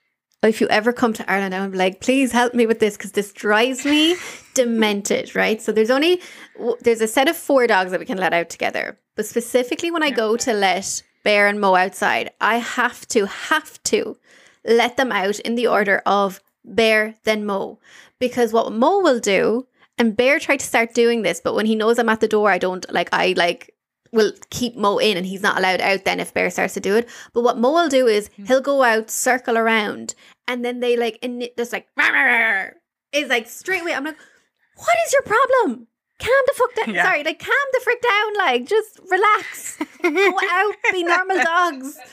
[0.47, 3.31] if you ever come to Ireland, I'm like, please help me with this because this
[3.31, 4.15] drives me
[4.53, 5.61] demented, right?
[5.61, 6.21] So there's only
[6.81, 10.03] there's a set of four dogs that we can let out together, but specifically when
[10.03, 14.17] I go to let Bear and Mo outside, I have to have to
[14.63, 17.79] let them out in the order of Bear then Mo,
[18.19, 21.75] because what Mo will do, and Bear tried to start doing this, but when he
[21.75, 23.74] knows I'm at the door, I don't like I like
[24.15, 26.95] will keep Mo in and he's not allowed out then if Bear starts to do
[26.95, 27.07] it.
[27.33, 28.45] But what Mo will do is hmm.
[28.45, 30.15] he'll go out, circle around,
[30.47, 31.87] and then they like and just like
[33.11, 33.93] is like straight away.
[33.93, 34.17] I'm like,
[34.75, 35.87] what is your problem?
[36.19, 36.85] Calm the fuck down.
[36.95, 37.03] Yeah.
[37.03, 38.37] Sorry, like calm the frick down.
[38.37, 39.77] Like just relax.
[40.01, 41.99] go out, be normal dogs.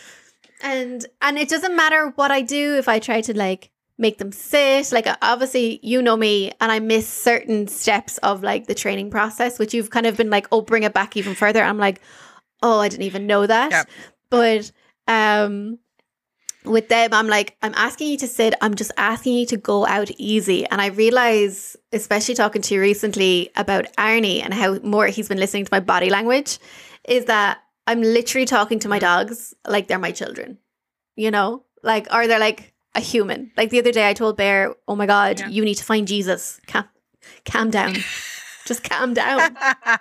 [0.64, 4.32] And and it doesn't matter what I do if I try to like make them
[4.32, 4.92] sit.
[4.92, 9.58] Like obviously you know me and I miss certain steps of like the training process,
[9.58, 11.62] which you've kind of been like, oh, bring it back even further.
[11.62, 12.00] I'm like,
[12.62, 13.70] oh, I didn't even know that.
[14.30, 14.72] But
[15.06, 15.78] um
[16.64, 18.54] with them, I'm like, I'm asking you to sit.
[18.60, 20.64] I'm just asking you to go out easy.
[20.66, 25.38] And I realize, especially talking to you recently about Arnie and how more he's been
[25.38, 26.58] listening to my body language,
[27.08, 30.58] is that I'm literally talking to my dogs like they're my children.
[31.16, 33.50] You know, like, are they're like a human.
[33.56, 35.48] Like the other day, I told Bear, "Oh my God, Yeah.
[35.48, 36.60] you need to find Jesus.
[36.66, 36.84] Calm,
[37.44, 37.96] calm down.
[38.66, 39.56] just calm down."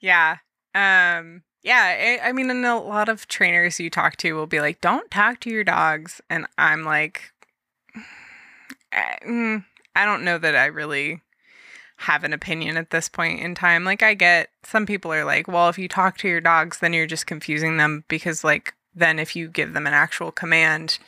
[0.00, 0.36] yeah.
[0.74, 4.60] Um yeah, I, I mean and a lot of trainers you talk to will be
[4.60, 7.32] like, "Don't talk to your dogs." And I'm like
[8.92, 11.20] I, mm, I don't know that I really
[12.04, 13.84] have an opinion at this point in time.
[13.84, 16.92] Like I get some people are like, "Well, if you talk to your dogs, then
[16.92, 20.98] you're just confusing them because like then if you give them an actual command,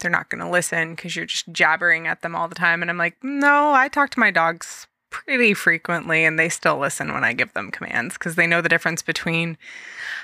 [0.00, 2.90] they're not going to listen because you're just jabbering at them all the time." And
[2.90, 7.24] I'm like, "No, I talk to my dogs pretty frequently and they still listen when
[7.24, 9.56] I give them commands because they know the difference between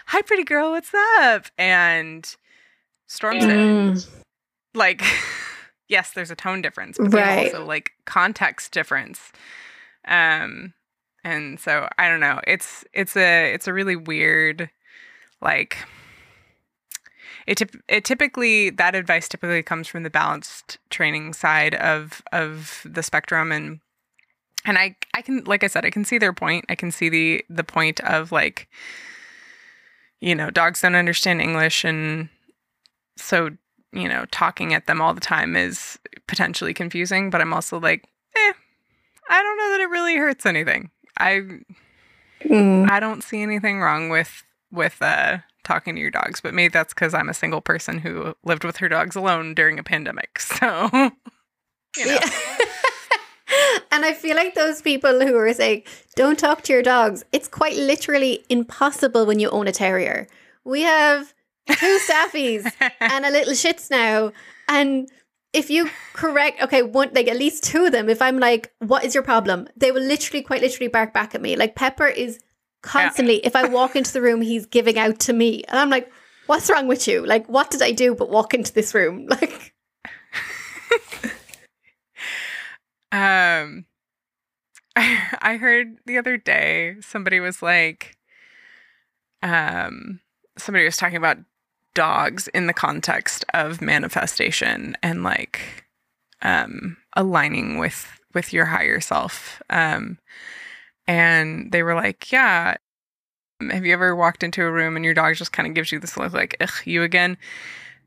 [0.07, 1.47] hi pretty girl what's up?
[1.57, 2.35] and
[3.07, 4.05] storm sit Mm,
[4.75, 5.03] like
[5.89, 7.47] yes there's a tone difference but there's Right.
[7.55, 9.33] also like context difference.
[10.07, 10.75] Um
[11.25, 12.41] and so I don't know.
[12.47, 14.69] It's it's a it's a really weird
[15.41, 15.77] like
[17.47, 23.03] it, it typically that advice typically comes from the balanced training side of of the
[23.03, 23.81] spectrum and
[24.65, 26.65] and I I can like I said I can see their point.
[26.69, 28.69] I can see the the point of like
[30.23, 32.29] you know, dogs don't understand English and
[33.17, 33.51] so,
[33.93, 38.05] you know, talking at them all the time is potentially confusing, but I'm also like,
[38.37, 38.53] eh,
[39.29, 40.91] I don't know that it really hurts anything.
[41.19, 41.43] I
[42.45, 42.89] mm.
[42.89, 46.95] I don't see anything wrong with with uh talking to your dogs, but maybe that's
[46.95, 50.41] cuz I'm a single person who lived with her dogs alone during a pandemic.
[50.61, 50.89] So,
[51.97, 52.13] you know.
[52.15, 52.31] Yeah.
[53.93, 55.83] and I feel like those people who are saying,
[56.17, 60.27] don't talk to your dogs, it's quite literally impossible when you own a terrier.
[60.65, 61.35] We have
[61.69, 62.71] two staffies
[63.01, 64.33] and a little shits now.
[64.69, 65.09] And
[65.53, 69.05] if you correct, okay, one, like at least two of them, if I'm like, what
[69.05, 69.69] is your problem?
[69.77, 71.57] They will literally, quite literally bark back at me.
[71.57, 72.41] Like Pepper is
[72.83, 75.65] constantly, if I walk into the room, he's giving out to me.
[75.69, 76.11] And I'm like,
[76.47, 77.25] what's wrong with you?
[77.25, 79.29] Like, what did I do but walk into this room?
[79.41, 79.75] Like,
[83.13, 83.85] Um,
[84.97, 88.17] I heard the other day somebody was like,
[89.43, 90.21] um,
[90.57, 91.39] somebody was talking about
[91.95, 95.87] dogs in the context of manifestation and like,
[96.41, 99.63] um, aligning with with your higher self.
[99.69, 100.19] Um,
[101.07, 102.77] and they were like, yeah.
[103.71, 106.01] Have you ever walked into a room and your dog just kind of gives you
[106.01, 107.37] this look like, ugh, you again?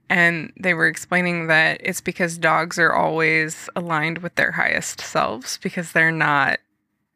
[0.09, 5.57] And they were explaining that it's because dogs are always aligned with their highest selves
[5.63, 6.59] because they're not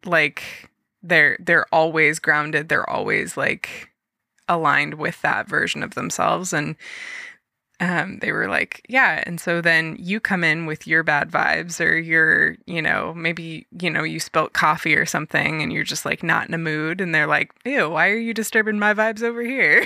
[0.06, 0.70] like
[1.04, 3.90] they're they're always grounded, they're always like
[4.48, 6.76] aligned with that version of themselves and
[7.80, 9.24] um, they were like, yeah.
[9.26, 13.68] And so then you come in with your bad vibes, or you're, you know, maybe,
[13.80, 17.00] you know, you spilt coffee or something and you're just like not in a mood.
[17.00, 19.86] And they're like, ew, why are you disturbing my vibes over here?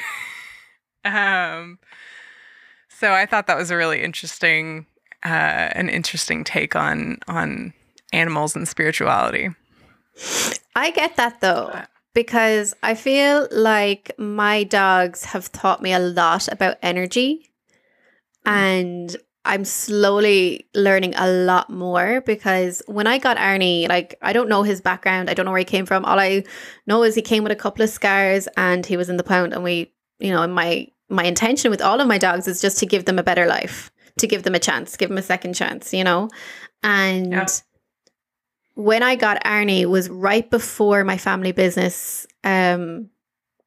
[1.05, 1.77] um,
[2.89, 4.87] so I thought that was a really interesting,
[5.23, 7.73] uh, an interesting take on on
[8.11, 9.49] animals and spirituality.
[10.75, 15.99] I get that though, But- because I feel like my dogs have taught me a
[15.99, 17.49] lot about energy.
[18.45, 24.47] And I'm slowly learning a lot more because when I got Arnie, like, I don't
[24.47, 25.29] know his background.
[25.29, 26.05] I don't know where he came from.
[26.05, 26.43] All I
[26.87, 29.53] know is he came with a couple of scars and he was in the pound.
[29.53, 32.85] And we, you know, my, my intention with all of my dogs is just to
[32.85, 35.93] give them a better life, to give them a chance, give them a second chance,
[35.93, 36.29] you know?
[36.81, 37.45] And Yeah.
[38.75, 43.09] when I got Arnie was right before my family business, um,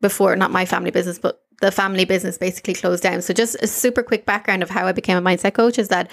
[0.00, 3.22] before not my family business, but the family business basically closed down.
[3.22, 6.10] So just a super quick background of how I became a mindset coach is that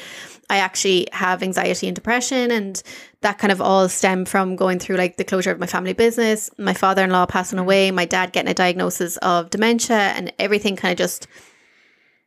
[0.50, 2.82] I actually have anxiety and depression and
[3.22, 6.50] that kind of all stemmed from going through like the closure of my family business,
[6.58, 7.66] my father-in-law passing mm-hmm.
[7.66, 11.28] away, my dad getting a diagnosis of dementia and everything kind of just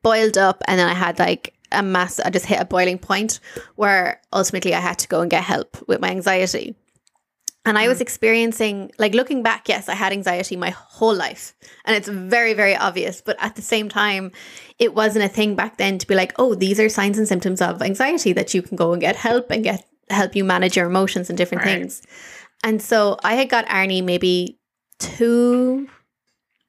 [0.02, 3.40] boiled up and then I had like a mass I just hit a boiling point
[3.74, 6.76] where ultimately I had to go and get help with my anxiety.
[7.66, 8.02] And I was mm.
[8.02, 11.52] experiencing, like looking back, yes, I had anxiety my whole life.
[11.84, 13.20] And it's very, very obvious.
[13.20, 14.30] But at the same time,
[14.78, 17.60] it wasn't a thing back then to be like, oh, these are signs and symptoms
[17.60, 20.86] of anxiety that you can go and get help and get help you manage your
[20.86, 21.80] emotions and different Right.
[21.80, 22.02] things.
[22.62, 24.60] And so I had got Arnie maybe
[25.00, 25.88] two,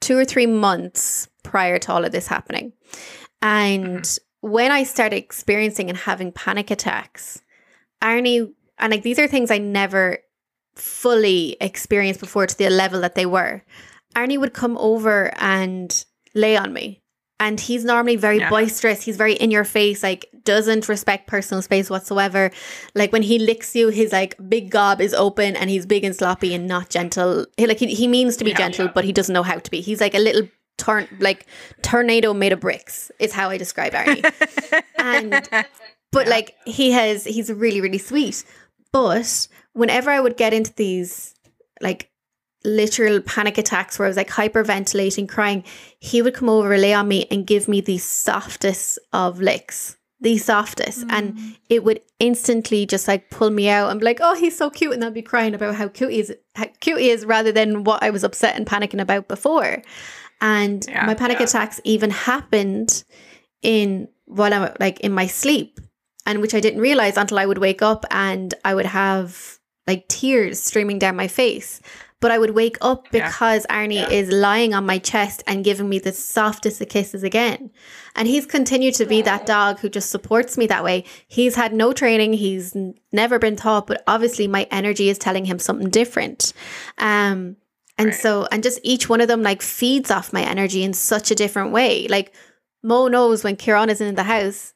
[0.00, 2.72] two or three months prior to all of this happening.
[3.40, 4.48] And mm-hmm.
[4.50, 7.40] when I started experiencing and having panic attacks,
[8.02, 10.18] Arnie, and like these are things I never
[10.80, 13.62] fully experienced before to the level that they were.
[14.16, 17.02] Arnie would come over and lay on me.
[17.40, 18.50] And he's normally very Yeah.
[18.50, 19.02] boisterous.
[19.02, 22.50] He's very in your face, like doesn't respect personal space whatsoever.
[22.96, 26.16] Like when he licks you, his like big gob is open and he's big and
[26.16, 27.46] sloppy and not gentle.
[27.56, 28.56] He, like he, he means to be Yeah.
[28.58, 29.80] gentle, but he doesn't know how to be.
[29.80, 31.46] He's like a little turn like
[31.82, 34.24] tornado made of bricks is how I describe Arnie.
[34.98, 35.32] and
[36.12, 36.30] but Yeah.
[36.30, 38.44] like he has he's really really sweet
[38.92, 41.34] but whenever i would get into these
[41.80, 42.10] like
[42.64, 45.62] literal panic attacks where i was like hyperventilating crying
[46.00, 50.36] he would come over lay on me and give me the softest of licks the
[50.36, 51.56] softest and mm.
[51.68, 54.92] it would instantly just like pull me out and be like oh he's so cute
[54.92, 57.84] and i'd be crying about how cute he is how cute he is rather than
[57.84, 59.80] what i was upset and panicking about before
[60.40, 61.06] and Yeah.
[61.06, 61.44] my panic Yeah.
[61.44, 63.04] attacks even happened
[63.62, 65.80] in while I'm like in my sleep,
[66.26, 69.57] and which I didn't realize until I would wake up and I would have
[69.88, 71.80] like tears streaming down my face.
[72.20, 73.26] But I would wake up Yeah.
[73.28, 77.70] because Arnie is lying on my chest and giving me the softest of kisses again.
[78.16, 81.04] And he's continued to be that dog who just supports me that way.
[81.28, 85.44] He's had no training, he's n- never been taught, but obviously my energy is telling
[85.44, 86.52] him something different.
[86.98, 87.54] Um,
[87.96, 88.14] and Right.
[88.14, 91.36] so, and just each one of them like feeds off my energy in such a
[91.36, 92.08] different way.
[92.08, 92.34] Like
[92.82, 94.74] Mo knows when Kieran isn't in the house,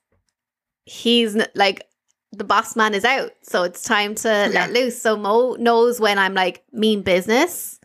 [0.85, 1.87] he's like
[2.33, 4.49] the boss man is out, so it's time to Yeah.
[4.67, 5.01] let loose.
[5.01, 7.79] So Mo knows when I'm like mean business,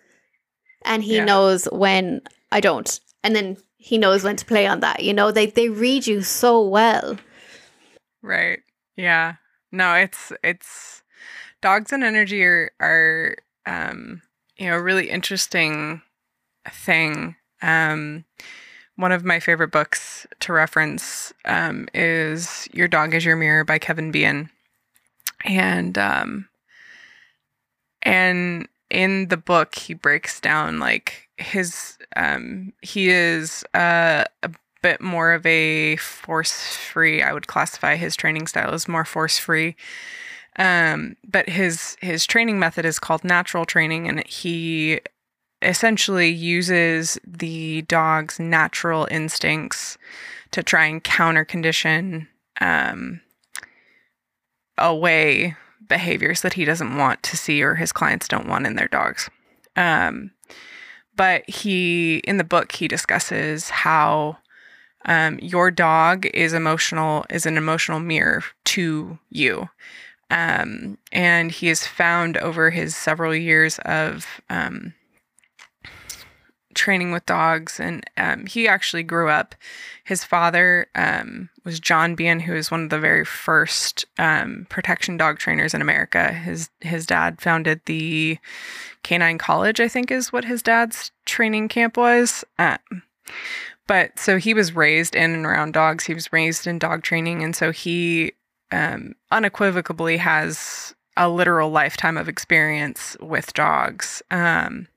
[0.86, 1.26] and he Yeah.
[1.26, 5.04] knows when I don't, and then he knows when to play on that.
[5.04, 7.18] You know, they they read you so well.
[8.22, 8.60] Right.
[8.96, 9.36] Yeah.
[9.72, 11.04] No, it's it's
[11.62, 14.22] dogs and energy are are um
[14.58, 16.02] you know a really interesting
[16.70, 17.36] thing.
[17.62, 18.26] Um
[18.98, 23.80] one of my favorite books to reference um, is Your Dog is Your Mirror by
[23.80, 24.50] Kevin Behan.
[25.46, 26.50] And um
[28.02, 34.50] and in the book he breaks down like his um he is uh, a
[34.82, 37.22] bit more of a force free.
[37.22, 39.76] I would classify his training style as more force free.
[40.58, 45.02] Um, but his his training method is called natural training, and he
[45.62, 49.98] essentially uses the dog's natural instincts
[50.52, 52.28] to try and counter condition
[52.62, 53.22] um,
[54.78, 55.56] away
[55.88, 59.30] behaviors that he doesn't want to see or his clients don't want in their dogs.
[59.76, 60.32] Um,
[61.16, 64.38] but he in the book he discusses how
[65.06, 69.70] um, your dog is emotional is an emotional mirror to you
[70.30, 74.94] um, and he has found over his several years of um,
[76.78, 79.56] training with dogs and um, he actually grew up
[80.06, 85.18] his father um, was john Behan who is one of the very first um, protection
[85.18, 86.32] dog trainers in america.
[86.32, 88.38] His his dad founded the
[89.04, 93.04] canine college i think is what his dad's training camp was um,
[93.88, 96.06] but so he was raised in and around dogs.
[96.06, 98.34] He was raised in dog training and so he
[98.72, 104.22] um, unequivocally has a literal lifetime of experience with dogs.
[104.30, 104.88] Um,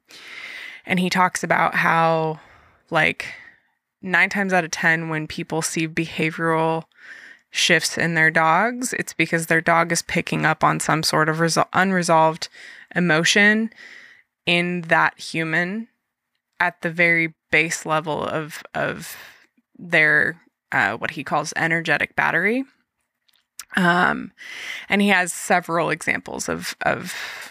[0.86, 2.40] and he talks about how
[2.90, 3.26] like
[4.02, 6.84] nine times out of ten when people see behavioral
[7.50, 11.38] shifts in their dogs it's because their dog is picking up on some sort of
[11.38, 12.48] resol- unresolved
[12.94, 13.70] emotion
[14.46, 15.88] in that human
[16.58, 19.16] at the very base level of of
[19.78, 20.40] their
[20.72, 22.64] uh, what he calls energetic battery.
[23.76, 24.32] Um
[24.88, 27.49] and he has several examples of of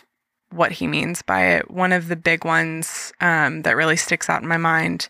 [0.51, 1.69] what he means by it.
[1.69, 5.09] One of the big ones um that really sticks out in my mind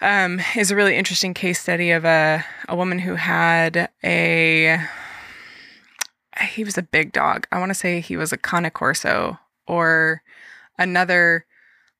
[0.00, 4.80] um is a really interesting case study of a a woman who had a
[6.40, 7.46] he was a big dog.
[7.52, 10.22] I want to say he was a cane corso or
[10.78, 11.46] another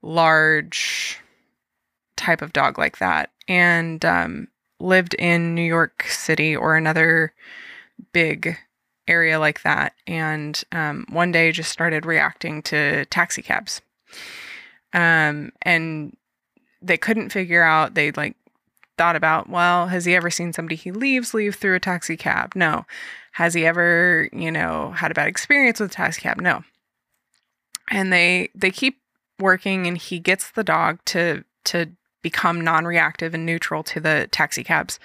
[0.03, 1.19] large
[2.17, 4.49] type of dog like that and um,
[4.81, 7.33] lived in New York City or another
[8.13, 8.57] big
[9.07, 9.95] area like that.
[10.07, 13.81] And um, one day just started reacting to taxi cabs.
[14.93, 16.17] Um, and
[16.81, 18.37] they couldn't figure out, they like
[18.97, 22.55] thought about, well, has he ever seen somebody he leaves leave through a taxi cab?
[22.55, 22.87] No.
[23.33, 26.41] Has he ever, you know, had a bad experience with a taxi cab?
[26.41, 26.63] No.
[27.91, 29.01] And they they keep
[29.41, 31.91] working and he gets the dog to to
[32.23, 34.99] become non-reactive and neutral to the taxi cabs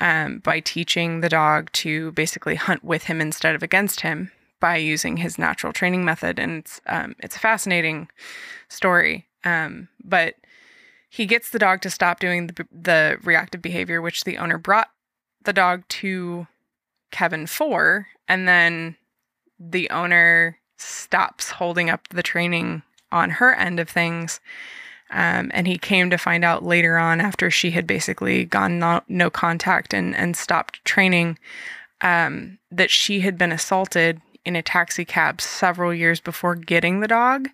[0.00, 4.30] um, by teaching the dog to basically hunt with him instead of against him
[4.60, 6.38] by using his natural training method.
[6.38, 8.08] And it's um, it's a fascinating
[8.68, 9.26] story.
[9.44, 10.34] Um, but
[11.08, 14.88] he gets the dog to stop doing the, the reactive behavior which the owner brought
[15.44, 16.46] the dog to
[17.10, 18.96] Kevin for, and then
[19.58, 24.40] the owner stops holding up the training on her end of things.
[25.10, 29.00] Um, and he came to find out later on, after she had basically gone no,
[29.08, 31.38] no contact and, and stopped training,
[32.00, 37.08] um, that she had been assaulted in a taxi cab several years before getting the
[37.08, 37.48] dog.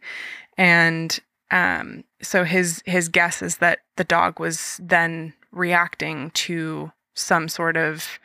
[0.56, 1.18] And
[1.50, 7.76] um, so his his guess is that the dog was then reacting to some sort
[7.76, 8.18] of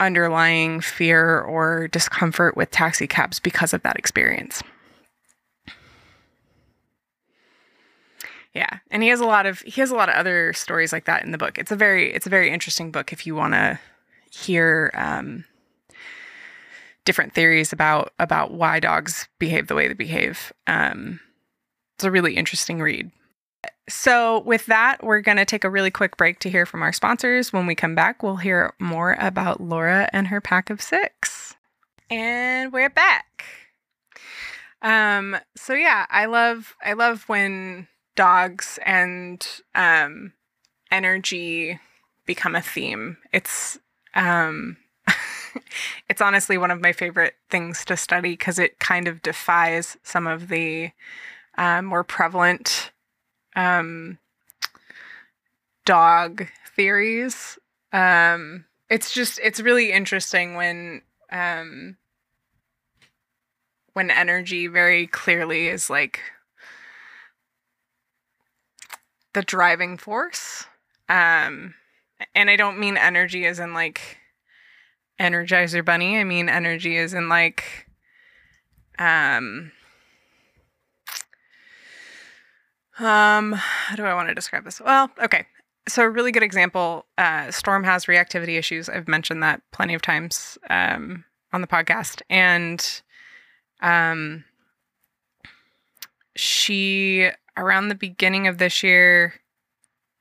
[0.00, 4.62] underlying fear or discomfort with taxi cabs because of that experience.
[8.54, 11.06] Yeah, and he has a lot of he has a lot of other stories like
[11.06, 11.58] that in the book.
[11.58, 13.80] It's a very it's a very interesting book if you want to
[14.30, 15.44] hear um,
[17.04, 20.52] different theories about about why dogs behave the way they behave.
[20.66, 21.20] Um,
[21.96, 23.10] it's a really interesting read.
[23.88, 26.92] So, with that, we're going to take a really quick break to hear from our
[26.92, 27.52] sponsors.
[27.52, 31.54] When we come back, we'll hear more about Laura and her pack of six.
[32.10, 33.44] And we're back.
[34.80, 40.32] Um, so yeah, I love I love when dogs and um
[40.90, 41.78] energy
[42.26, 43.16] become a theme.
[43.32, 43.78] It's
[44.14, 44.76] um
[46.08, 50.26] it's honestly one of my favorite things to study because it kind of defies some
[50.26, 50.90] of the
[51.56, 52.90] uh, more prevalent
[53.56, 54.18] um,
[55.84, 57.58] dog theories.
[57.92, 61.96] Um, it's just it's really interesting when um,
[63.92, 66.20] when energy very clearly is like
[69.34, 70.64] the driving force.
[71.08, 71.74] Um,
[72.34, 74.18] and I don't mean energy as in like
[75.20, 76.18] Energizer Bunny.
[76.18, 77.86] I mean energy as in like
[78.98, 79.72] um
[82.98, 84.80] Um, how do I want to describe this?
[84.80, 85.46] Well, okay.
[85.88, 88.88] So a really good example, uh, Storm has reactivity issues.
[88.88, 93.02] I've mentioned that plenty of times um, on the podcast, and
[93.82, 94.44] um,
[96.36, 99.34] she around the beginning of this year,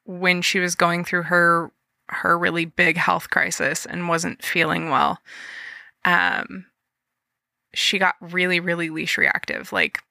[0.05, 1.71] when she was going through her
[2.09, 5.19] her really big health crisis and wasn't feeling well,
[6.05, 6.65] um,
[7.73, 10.01] she got really really leash reactive, like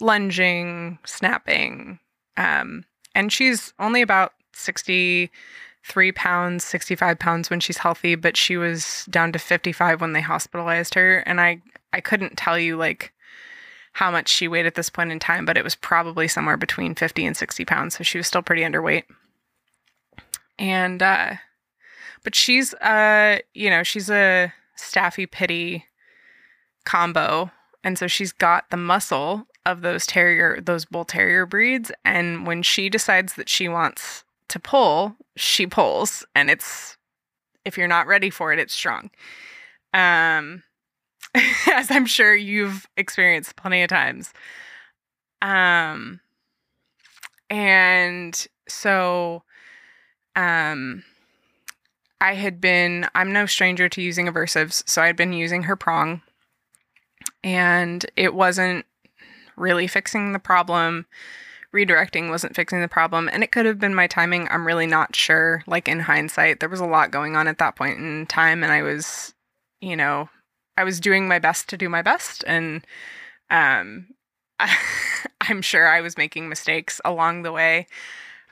[0.00, 1.98] lunging, snapping,
[2.36, 9.06] um, and she's only about 63 pounds, 65 pounds when she's healthy, but she was
[9.10, 11.18] down to 55 when they hospitalized her.
[11.20, 11.62] And I,
[11.92, 13.12] I couldn't tell you like
[13.96, 16.94] how much she weighed at this point in time, but it was probably somewhere between
[16.94, 17.96] 50 and 60 pounds.
[17.96, 19.04] So she was still pretty underweight.
[20.58, 21.36] And, uh,
[22.22, 25.86] but she's, uh, you know, she's a staffy pity
[26.84, 27.50] combo.
[27.84, 32.62] And so she's got the muscle of those terrier those bull terrier breeds and when
[32.62, 36.96] she decides that she wants to pull she pulls and it's
[37.64, 39.10] if you're not ready for it it's strong
[39.92, 40.62] um
[41.72, 44.32] as i'm sure you've experienced plenty of times
[45.42, 46.20] um
[47.50, 49.42] and so
[50.34, 51.02] um
[52.20, 56.22] i had been i'm no stranger to using aversives so i'd been using her prong
[57.44, 58.84] and it wasn't
[59.56, 61.06] really fixing the problem.
[61.72, 64.48] Redirecting wasn't fixing the problem, and it could have been my timing.
[64.50, 65.62] I'm really not sure.
[65.66, 68.72] Like in hindsight, there was a lot going on at that point in time, and
[68.72, 69.34] I was,
[69.80, 70.28] you know,
[70.76, 72.86] I was doing my best to do my best, and
[73.50, 74.08] um,
[75.40, 77.86] I'm sure I was making mistakes along the way.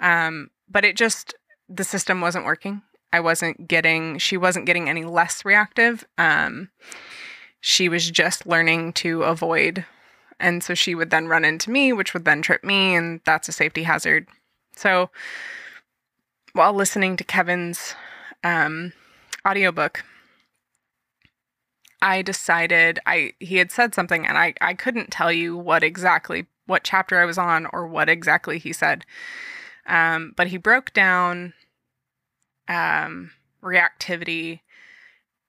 [0.01, 1.35] Um, but it just
[1.69, 2.83] the system wasn't working.
[3.13, 6.05] I wasn't getting she wasn't getting any less reactive.
[6.19, 6.71] Um,
[7.61, 9.87] she was just learning to avoid
[10.41, 13.49] and so she would then run into me, which would then trip me, and that's
[13.49, 14.27] a safety hazard.
[14.77, 15.11] So
[16.53, 17.95] while listening to Kevin's
[18.43, 18.93] um,
[19.47, 20.05] audiobook,
[22.05, 26.47] I decided I he had said something and I, I couldn't tell you what exactly
[26.67, 29.07] what chapter I was on or what exactly he said.
[29.87, 31.55] Um, but he broke down
[32.69, 33.31] um,
[33.63, 34.61] reactivity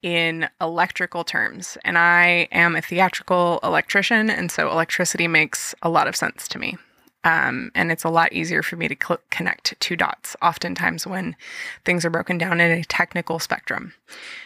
[0.02, 1.78] in electrical terms.
[1.84, 6.60] And I am a theatrical electrician, and so electricity makes a lot of sense to
[6.60, 6.78] me.
[7.24, 11.36] Um, and it's a lot easier for me to cl- connect two dots, oftentimes when
[11.84, 13.94] things are broken down in a technical spectrum.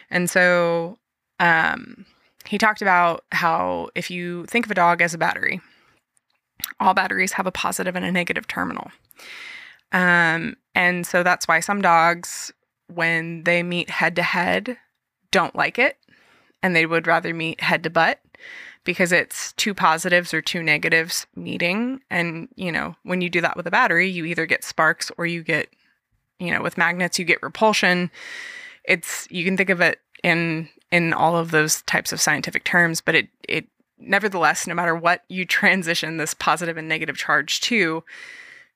[0.09, 0.97] And so
[1.39, 2.05] um,
[2.45, 5.61] he talked about how if you think of a dog as a battery,
[6.79, 8.91] all batteries have a positive and a negative terminal.
[9.91, 12.51] Um, and so that's why some dogs,
[12.87, 14.77] when they meet head to head,
[15.31, 15.97] don't like it
[16.61, 18.19] and they would rather meet head to butt
[18.83, 22.01] because it's two positives or two negatives meeting.
[22.09, 25.25] And, you know, when you do that with a battery, you either get sparks or
[25.25, 25.69] you get,
[26.39, 28.09] you know, with magnets, you get repulsion.
[28.85, 33.01] it's you can think of it in in all of those types of scientific terms,
[33.01, 33.67] but it it
[33.99, 38.03] nevertheless, no matter what you transition this positive and negative charge to,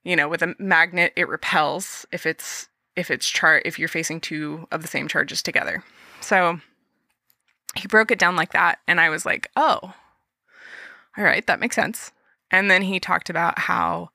[0.04, 4.20] you know, with a magnet it repels if it's if it's char if you're facing
[4.20, 5.84] two of the same charges together.
[6.22, 6.60] So
[7.76, 9.94] he broke it down like that and I was like, "Oh.
[11.18, 12.12] All right, that makes sense."
[12.52, 14.10] And then he talked about how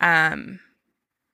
[0.00, 0.60] um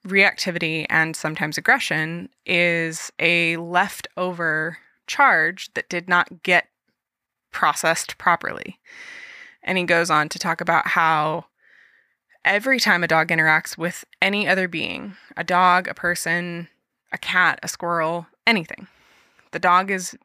[0.06, 4.78] reactivity and sometimes aggression is a leftover
[5.08, 6.68] charge that did not get
[7.50, 8.78] processed properly.
[9.62, 11.46] And he goes on to talk about how
[12.44, 16.68] every time a dog interacts with any other being, a dog, a person,
[17.12, 18.86] a cat, a squirrel, anything,
[19.50, 20.16] the dog is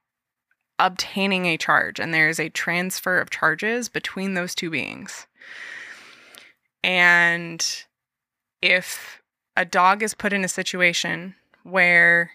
[0.80, 5.28] obtaining a charge and there is a transfer of charges between those two beings.
[6.84, 7.66] And
[8.62, 9.22] if
[9.56, 12.32] a dog is put in a situation where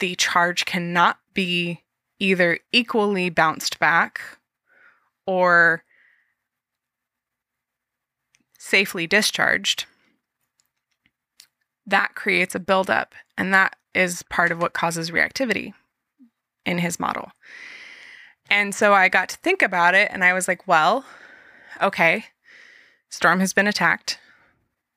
[0.00, 1.84] the charge cannot be
[2.18, 4.20] either equally bounced back
[5.24, 5.84] or
[8.58, 9.84] safely discharged,
[11.86, 13.14] that creates a buildup.
[13.36, 15.74] And that is part of what causes reactivity
[16.66, 17.30] in his model.
[18.50, 21.04] And so I got to think about it and I was like, well,
[21.80, 22.24] okay,
[23.10, 24.18] Storm has been attacked.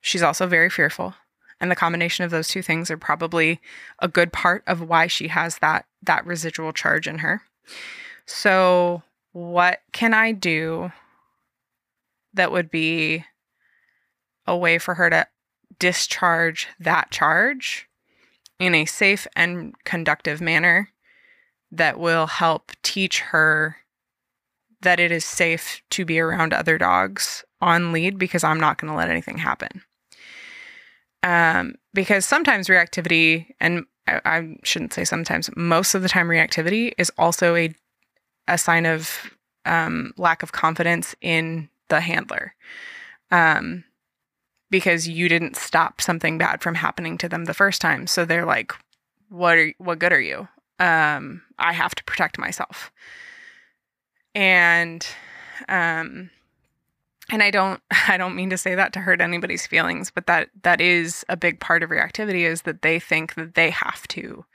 [0.02, 1.14] She's also very fearful.
[1.62, 3.62] And the combination of those two things are probably
[4.00, 7.44] a good part of why she has that that residual charge in her.
[8.26, 10.92] So, what can I do
[12.34, 13.26] that would be
[14.48, 15.28] a way for her to
[15.80, 17.88] discharge that charge
[18.60, 20.90] in a safe and conductive manner
[21.72, 23.78] that will help teach her
[24.82, 28.92] that it is safe to be around other dogs on lead because I'm not going
[28.92, 29.84] to let anything happen.
[31.24, 36.94] Um, because sometimes reactivity, and I, I shouldn't say sometimes, most of the time reactivity
[36.98, 37.74] is also a
[38.48, 39.32] a sign of
[39.66, 42.56] um, lack of confidence in the handler.
[43.30, 43.84] Um,
[44.72, 48.08] because you didn't stop something bad from happening to them the first time.
[48.08, 48.74] So they're like,
[49.30, 50.48] what are what good are you?
[50.80, 52.92] Um, I have to protect myself.
[54.34, 55.06] And
[55.70, 56.30] um
[57.32, 60.50] and I don't I don't mean to say that to hurt anybody's feelings, but that
[60.64, 64.46] that is a big part of reactivity is that they think that they have to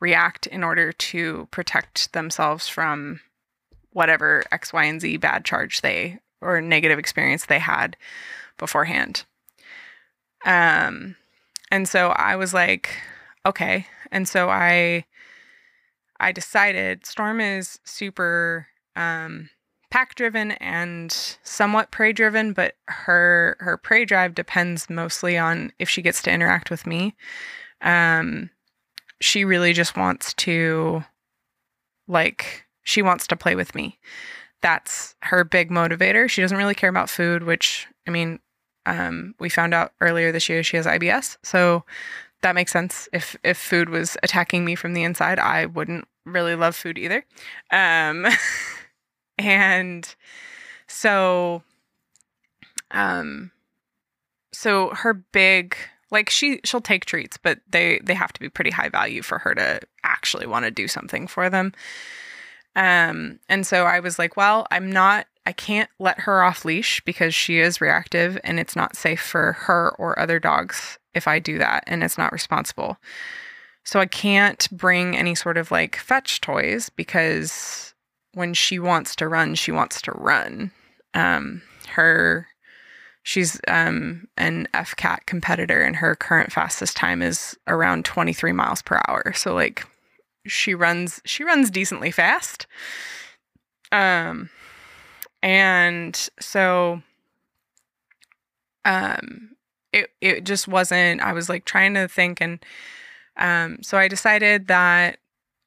[0.00, 3.20] react in order to protect themselves from
[3.92, 7.96] whatever X, Y, and Z bad charge they or negative experience they had
[8.56, 9.24] beforehand.
[10.44, 11.16] Um
[11.70, 12.90] and so I was like,
[13.44, 13.86] okay.
[14.10, 15.04] And so I
[16.20, 19.50] I decided Storm is super um
[19.92, 25.88] pack driven and somewhat prey driven, but her her prey drive depends mostly on if
[25.88, 27.14] she gets to interact with me.
[27.82, 28.48] Um,
[29.20, 31.04] she really just wants to
[32.08, 33.98] like she wants to play with me.
[34.62, 36.28] That's her big motivator.
[36.28, 38.40] She doesn't really care about food, which I mean,
[38.86, 41.84] um, we found out earlier this year she has IBS, so
[42.40, 43.10] that makes sense.
[43.12, 47.26] If if food was attacking me from the inside, I wouldn't really love food either.
[47.70, 48.26] Um,
[49.38, 50.14] and
[50.86, 51.62] so
[52.90, 53.50] um
[54.52, 55.76] so her big
[56.10, 59.38] like she she'll take treats but they they have to be pretty high value for
[59.38, 61.72] her to actually want to do something for them.
[62.76, 67.02] Um and so i was like well i'm not i can't let her off leash
[67.04, 71.38] because she is reactive and it's not safe for her or other dogs if i
[71.38, 72.96] do that and it's not responsible.
[73.84, 77.92] So i can't bring any sort of like fetch toys because
[78.34, 80.70] when she wants to run, she wants to run.
[81.14, 82.48] Um, her
[83.22, 89.00] she's um, an FCAT competitor, and her current fastest time is around 23 miles per
[89.08, 89.32] hour.
[89.34, 89.86] So like
[90.46, 92.66] she runs she runs decently fast.
[93.90, 94.48] Um,
[95.42, 97.02] and so
[98.84, 99.50] um,
[99.92, 101.20] it it just wasn't.
[101.20, 102.64] I was like trying to think, and
[103.36, 105.18] um, so I decided that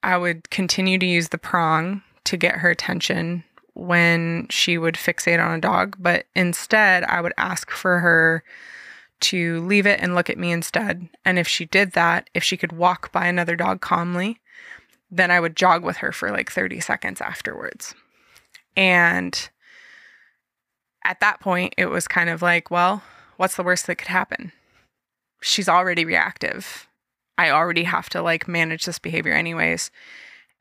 [0.02, 5.44] I would continue to use the prong to get her attention when she would fixate
[5.44, 8.42] on a dog, but instead I would ask for her
[9.18, 11.08] to leave it and look at me instead.
[11.24, 14.40] And if she did that, if she could walk by another dog calmly,
[15.10, 17.94] then I would jog with her for like 30 seconds afterwards.
[18.76, 19.48] And
[21.04, 23.02] at that point, it was kind of like, well,
[23.36, 24.52] what's the worst that could happen?
[25.40, 26.88] She's already reactive.
[27.38, 29.90] I already have to like manage this behavior anyways.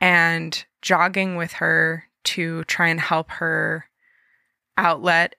[0.01, 3.85] And jogging with her to try and help her
[4.77, 5.35] outlet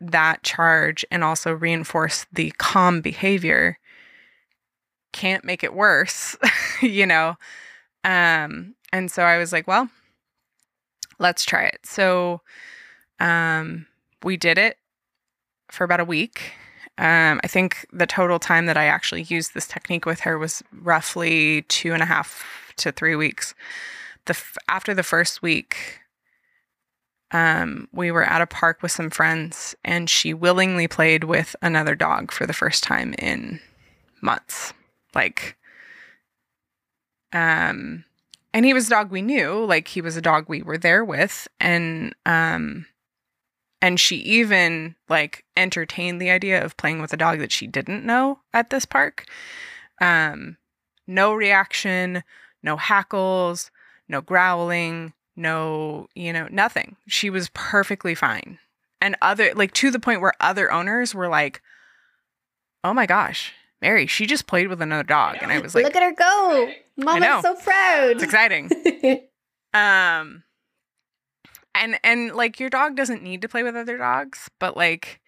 [0.00, 3.78] that charge and also reinforce the calm behavior
[5.12, 6.36] can't make it worse,
[6.82, 7.36] you know.
[8.04, 9.88] Um, and so I was like, well,
[11.18, 11.80] let's try it.
[11.84, 12.42] So
[13.20, 13.86] um,
[14.22, 14.78] we did it
[15.70, 16.52] for about a week.
[16.98, 20.62] Um, I think the total time that I actually used this technique with her was
[20.82, 23.54] roughly two and a half to three weeks.
[24.26, 26.00] The f- after the first week,
[27.30, 31.94] um, we were at a park with some friends, and she willingly played with another
[31.94, 33.60] dog for the first time in
[34.20, 34.72] months.
[35.14, 35.56] Like,
[37.32, 38.04] um,
[38.52, 41.04] and he was a dog we knew, like he was a dog we were there
[41.04, 42.86] with, and um,
[43.80, 48.04] and she even like entertained the idea of playing with a dog that she didn't
[48.04, 49.24] know at this park.
[50.00, 50.56] Um,
[51.06, 52.22] no reaction,
[52.62, 53.70] no hackles,
[54.08, 56.96] no growling, no, you know, nothing.
[57.06, 58.58] She was perfectly fine.
[59.00, 61.62] And other, like, to the point where other owners were like,
[62.82, 65.36] oh my gosh, Mary, she just played with another dog.
[65.40, 66.68] And I was like, Look at her go.
[66.96, 68.10] Mama's so proud.
[68.10, 68.70] it's exciting.
[69.74, 70.42] um,
[71.82, 75.20] and, and like, your dog doesn't need to play with other dogs, but like,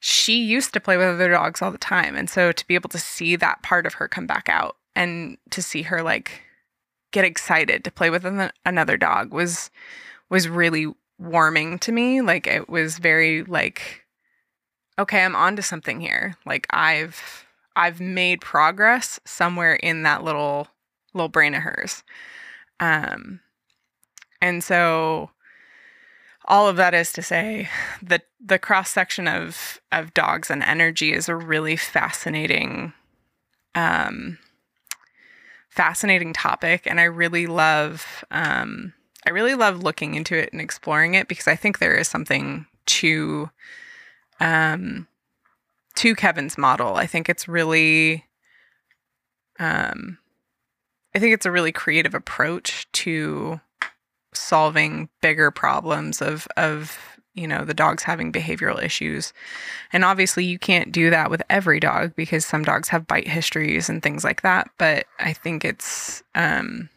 [0.00, 2.16] she used to play with other dogs all the time.
[2.16, 5.36] And so to be able to see that part of her come back out and
[5.50, 6.42] to see her like
[7.12, 9.70] get excited to play with an- another dog was
[10.28, 14.04] was really warming to me like it was very like
[14.98, 20.68] okay i'm onto something here like i've i've made progress somewhere in that little
[21.14, 22.02] little brain of hers
[22.80, 23.40] um
[24.42, 25.30] and so
[26.46, 27.68] all of that is to say
[28.02, 32.92] that the cross section of of dogs and energy is a really fascinating
[33.74, 34.38] um
[35.68, 36.86] fascinating topic.
[36.86, 38.92] And i really love um
[39.26, 42.66] i really love looking into it and exploring it because i think there is something
[42.86, 43.50] to
[44.40, 45.06] um
[45.96, 46.96] to kevin's model.
[46.96, 48.24] I think it's really
[49.58, 50.18] um
[51.14, 53.60] i think it's a really creative approach to
[54.38, 56.98] solving bigger problems of of
[57.34, 59.32] you know the dogs having behavioral issues.
[59.92, 63.88] And obviously you can't do that with every dog because some dogs have bite histories
[63.88, 64.70] and things like that.
[64.78, 66.88] But i think it's um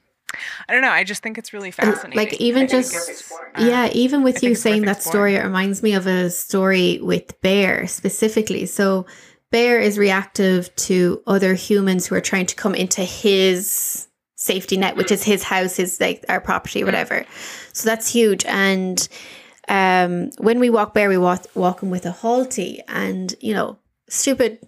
[0.68, 0.92] i don't know.
[0.92, 4.56] I just think it's really fascinating like even I just yeah even with think you
[4.56, 8.66] saying that story it reminds me of a story with bear specifically.
[8.66, 9.06] So
[9.52, 14.09] bear is reactive to other humans who are trying to come into his
[14.40, 17.26] safety net which is his house his like our property whatever.
[17.74, 18.46] So that's huge.
[18.46, 19.08] And
[19.68, 23.78] um when we walk bear we walk walk him with a Halti and you know
[24.08, 24.60] stupid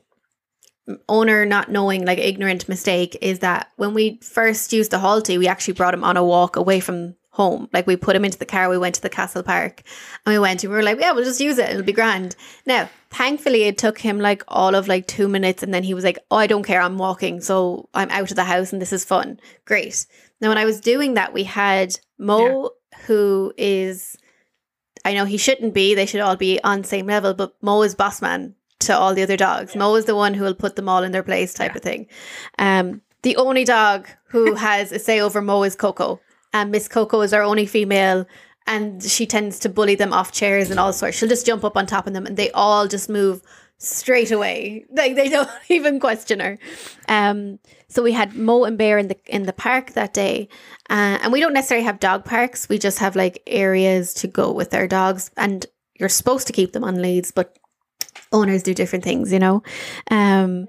[1.08, 5.48] owner not knowing like ignorant mistake is that when we first used the Halti we
[5.48, 7.70] actually brought him on a walk away from home.
[7.72, 9.84] Like we put him into the car we went to the castle park
[10.26, 12.36] and we went and we were like yeah we'll just use it it'll be grand.
[12.66, 16.04] Now thankfully it took him like all of like two minutes and then he was
[16.04, 18.94] like oh i don't care i'm walking so i'm out of the house and this
[18.94, 20.06] is fun great
[20.40, 22.72] now when i was doing that we had mo
[23.06, 24.18] who is
[25.04, 25.96] I know he shouldn't be.
[25.96, 29.24] They should all be on same level, but Mo is boss man to all the
[29.24, 29.76] other dogs.
[29.76, 31.78] Mo is the one who will put them all in their place, type Yeah.
[31.78, 32.08] of thing.
[32.60, 36.22] Um, the only dog who has a say over Mo is Coco,
[36.54, 38.28] and Miss Coco is our only female,
[38.68, 41.18] and she tends to bully them off chairs and all sorts.
[41.18, 43.42] She'll just jump up on top of them, and they all just move
[43.78, 44.86] straight away.
[44.94, 46.60] Like they don't even question her.
[47.08, 50.48] Um, so we had Mo and Bear in the in the park that day,
[50.90, 52.70] uh, and we don't necessarily have dog parks.
[52.70, 55.66] We just have like areas to go with our dogs, and
[56.00, 57.58] you're supposed to keep them on leads, but
[58.32, 59.64] owners do different things, you know.
[60.10, 60.68] Um,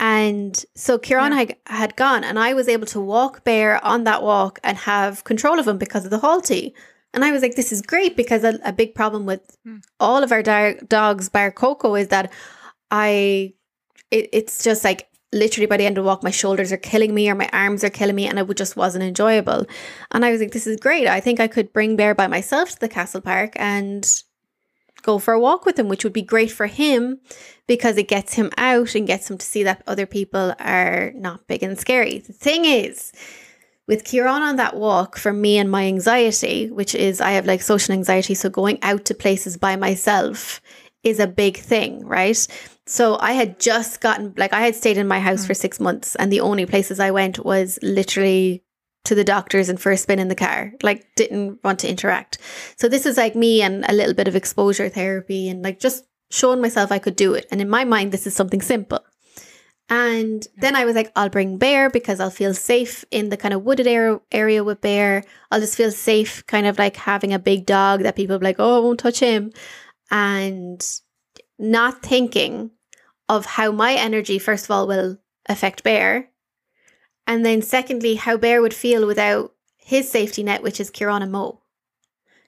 [0.00, 4.22] and so Kieran had, had gone, and I was able to walk Bear on that
[4.22, 6.72] walk and have control of him because of the Halti.
[7.14, 9.78] And I was like, this is great because a, a big problem with Hmm.
[9.98, 12.30] all of our dar- dogs, bar Coco, is that
[12.90, 13.54] I,
[14.10, 17.14] it, it's just like literally by the end of the walk, my shoulders are killing
[17.14, 19.66] me or my arms are killing me, and it just wasn't enjoyable.
[20.10, 21.06] And I was like, this is great.
[21.06, 24.22] I think I could bring Bear by myself to the castle park and
[25.02, 27.20] go for a walk with him, which would be great for him
[27.66, 31.46] because it gets him out and gets him to see that other people are not
[31.46, 32.18] big and scary.
[32.18, 33.12] The thing is,
[33.88, 37.62] with Kieran on that walk, for me and my anxiety, which is I have like
[37.62, 40.60] social anxiety, so going out to places by myself
[41.02, 42.46] is a big thing, right?
[42.86, 45.48] So I had just gotten like I had stayed in my house hmm.
[45.48, 48.62] for six months, and the only places I went was literally
[49.04, 50.72] to the doctors and for a spin in the car.
[50.82, 52.38] Like didn't want to interact.
[52.76, 56.04] So this is like me and a little bit of exposure therapy and like just
[56.30, 57.46] showing myself I could do it.
[57.50, 59.00] And in my mind, this is something simple.
[59.90, 63.54] And then I was like, I'll bring Bear because I'll feel safe in the kind
[63.54, 65.24] of wooded area, area with Bear.
[65.50, 68.56] I'll just feel safe, kind of like having a big dog that people be like,
[68.58, 69.50] oh, I won't touch him.
[70.10, 70.84] And
[71.58, 72.70] not thinking
[73.28, 75.18] of how my energy, first of all, will
[75.48, 76.30] affect Bear.
[77.26, 81.32] And then secondly, how Bear would feel without his safety net, which is Kieran and
[81.32, 81.62] Mo.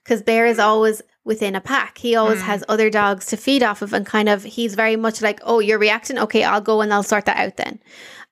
[0.05, 0.65] Because Bear is mm.
[0.65, 1.99] always within a pack.
[1.99, 2.45] He always Mm.
[2.45, 5.59] has other dogs to feed off of and kind of he's very much like, Oh,
[5.61, 6.19] you're reacting?
[6.19, 7.79] Okay, I'll go and I'll sort that out then.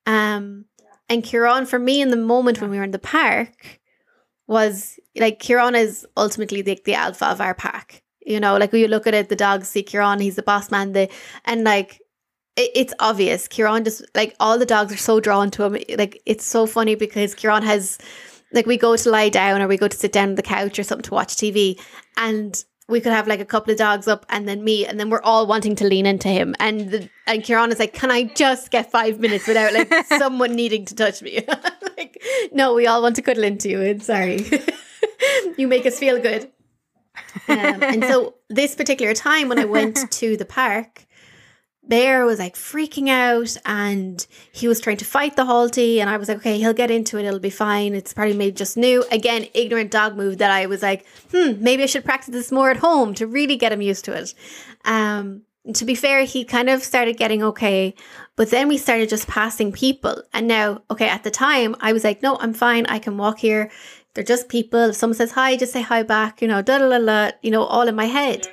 [0.07, 0.65] Um
[1.09, 3.81] and Kieran for me in the moment when we were in the park
[4.47, 8.03] was like Kieran is ultimately the, the alpha of our pack.
[8.25, 10.71] You know, like when you look at it, the dogs see Kieran, he's the boss
[10.71, 11.09] man, the
[11.45, 12.01] and like
[12.57, 13.49] it, it's obvious.
[13.49, 15.79] Kieran just like all the dogs are so drawn to him.
[15.97, 17.99] Like it's so funny because Kieran has
[18.53, 20.79] like we go to lie down or we go to sit down on the couch
[20.79, 21.79] or something to watch TV
[22.17, 25.11] and we could have like a couple of dogs up and then me and then
[25.11, 26.55] we're all wanting to lean into him.
[26.59, 30.55] And the, and Kieran is like can I just get 5 minutes without like someone
[30.55, 31.47] needing to touch me?
[31.99, 32.23] Like
[32.53, 33.83] no we all want to cuddle into you.
[33.83, 34.47] And sorry.
[35.57, 36.45] You make us feel good.
[37.49, 41.07] Um, and so this particular time when I went to the park
[41.89, 46.19] Bear was like freaking out and he was trying to fight the Halti and I
[46.19, 47.95] was like, okay, he'll get into it, it'll be fine.
[47.95, 49.05] It's probably maybe just new.
[49.11, 52.71] Again, ignorant dog move that I was like, hmm, maybe I should practice this more
[52.71, 54.35] at home to really get him used to it.
[54.85, 55.43] Um,
[55.75, 57.95] to be fair, he kind of started getting okay,
[58.37, 60.23] but then we started just passing people.
[60.33, 62.87] And now, okay, at the time, I was like, no, I'm fine.
[62.87, 63.71] I can walk here.
[64.15, 64.91] They're just people.
[64.91, 67.65] If someone says hi, just say hi back, you know, da da da you know,
[67.65, 68.49] all in my head.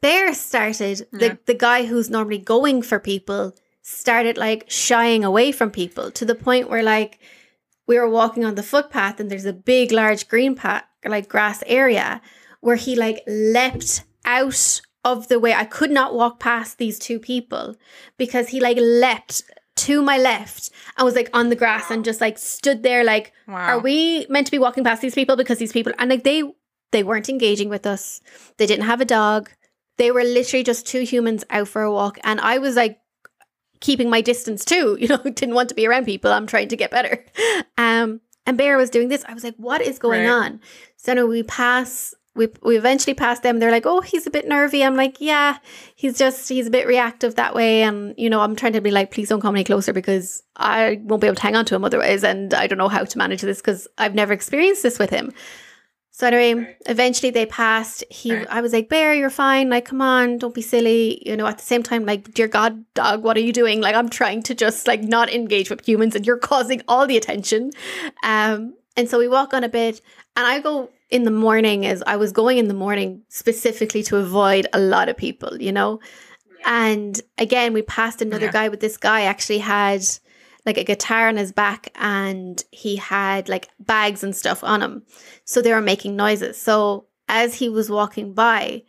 [0.00, 1.34] Bear started, the, Yeah.
[1.46, 6.34] the guy who's normally going for people started like shying away from people to the
[6.34, 7.18] point where like
[7.86, 11.62] we were walking on the footpath and there's a big large green path like grass
[11.66, 12.20] area
[12.60, 17.20] where he like leapt out of the way I could not walk past these two
[17.20, 17.76] people
[18.18, 19.44] because he like leapt
[19.76, 23.32] to my left and was like on the grass and just like stood there like
[23.46, 23.54] Wow.
[23.68, 26.42] are we meant to be walking past these people because these people and like they
[26.90, 28.20] they weren't engaging with us
[28.56, 29.50] they didn't have a dog
[29.98, 32.98] they were literally just two humans out for a walk and i was like
[33.80, 36.32] keeping my distance too you know didn't want to be around people.
[36.32, 37.24] I'm trying to get better.
[37.78, 39.24] Um and bear was doing this.
[39.28, 40.30] I was like what is going Right.
[40.30, 40.60] on?
[40.96, 43.58] So now we pass we, we eventually passed them.
[43.58, 44.82] They're like oh he's a bit nervy.
[44.82, 45.58] I'm like yeah
[45.94, 47.82] he's just he's a bit reactive that way.
[47.82, 50.98] And you know i'm trying to be like please don't come any closer because i
[51.04, 53.18] won't be able to hang on to him otherwise and i don't know how to
[53.18, 55.32] manage this because i've never experienced this with him
[56.18, 58.02] so anyway, eventually they passed.
[58.08, 59.68] He, I was like, Bear, you're fine.
[59.68, 61.22] Like, come on, don't be silly.
[61.28, 63.82] You know, at the same time, like, dear God, dog, what are you doing?
[63.82, 67.18] Like, I'm trying to just like not engage with humans, and you're causing all the
[67.18, 67.70] attention.
[68.22, 70.00] Um, and so we walk on a bit,
[70.36, 71.84] and I go in the morning.
[71.84, 75.70] As I was going in the morning specifically to avoid a lot of people, you
[75.70, 76.00] know.
[76.64, 78.52] And again, we passed another Yeah.
[78.52, 80.00] guy, but this guy actually had
[80.66, 85.04] like a guitar on his back, and he had like bags and stuff on him.
[85.44, 86.60] So they were making noises.
[86.60, 88.82] So as he was walking by,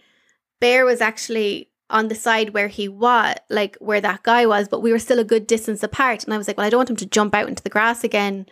[0.59, 4.81] Bear was actually on the side where he was, like where that guy was, but
[4.81, 6.23] we were still a good distance apart.
[6.23, 8.03] And I was like, well, I don't want him to jump out into the grass
[8.03, 8.45] again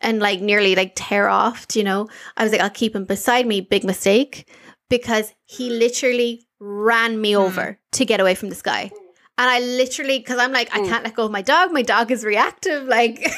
[0.00, 2.08] and like nearly like tear off, you know?
[2.36, 3.60] I was like, I'll keep him beside me.
[3.60, 4.48] Big mistake
[4.88, 7.40] because he literally ran me hmm.
[7.40, 8.90] over to get away from this guy.
[9.38, 11.72] And I literally, because I'm like, I can't let go of my dog.
[11.72, 12.88] My dog is reactive.
[12.98, 13.32] Like,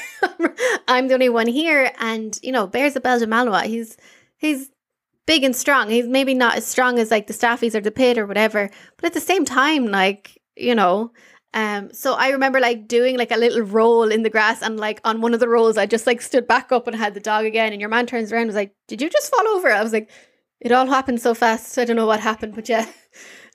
[0.88, 1.92] I'm the only one here.
[1.98, 3.66] And, you know, Bear's a Belgian Malinois.
[3.66, 3.98] He's,
[4.38, 4.70] he's
[5.26, 5.90] big and strong.
[5.90, 8.70] He's maybe not as strong as like the Staffies or the Pit or whatever.
[8.96, 11.12] But at the same time, like, you know,
[11.52, 15.00] um, so I remember like doing like a little roll in the grass and like
[15.04, 17.44] on one of the rolls, I just like stood back up and had the dog
[17.44, 17.72] again.
[17.72, 19.70] And your man turns around and was like, Did you just fall over?
[19.70, 20.10] I was like,
[20.60, 21.76] It all happened so fast.
[21.78, 22.86] I don't know what happened, but yeah.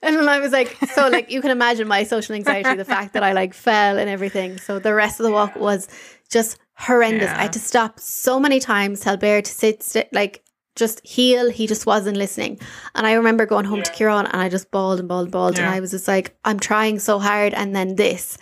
[0.06, 3.12] And then I was like, so like you can imagine my social anxiety, the fact
[3.14, 4.58] that I like fell and everything.
[4.58, 5.88] So the rest of the walk was
[6.30, 7.30] just horrendous.
[7.30, 10.44] I had to stop so many times, tell Bear to sit, sit like
[10.76, 11.50] just heel.
[11.50, 12.60] He just wasn't listening.
[12.94, 15.58] And I remember going home to Kieran and I just bawled and bawled and bawled.
[15.58, 17.54] And I was just like, I'm trying so hard.
[17.54, 18.38] And then this.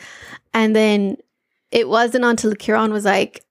[0.52, 1.16] And then
[1.70, 3.43] it wasn't until Kieran was like,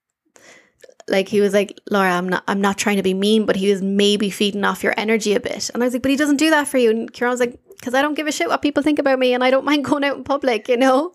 [1.07, 3.69] like he was like, Laura, I'm not I'm not trying to be mean, but he
[3.69, 5.69] was maybe feeding off your energy a bit.
[5.73, 6.89] And I was like, but he doesn't do that for you.
[6.89, 9.33] And Kieran was like, because I don't give a shit what people think about me
[9.33, 11.13] and I don't mind going out in public, you know?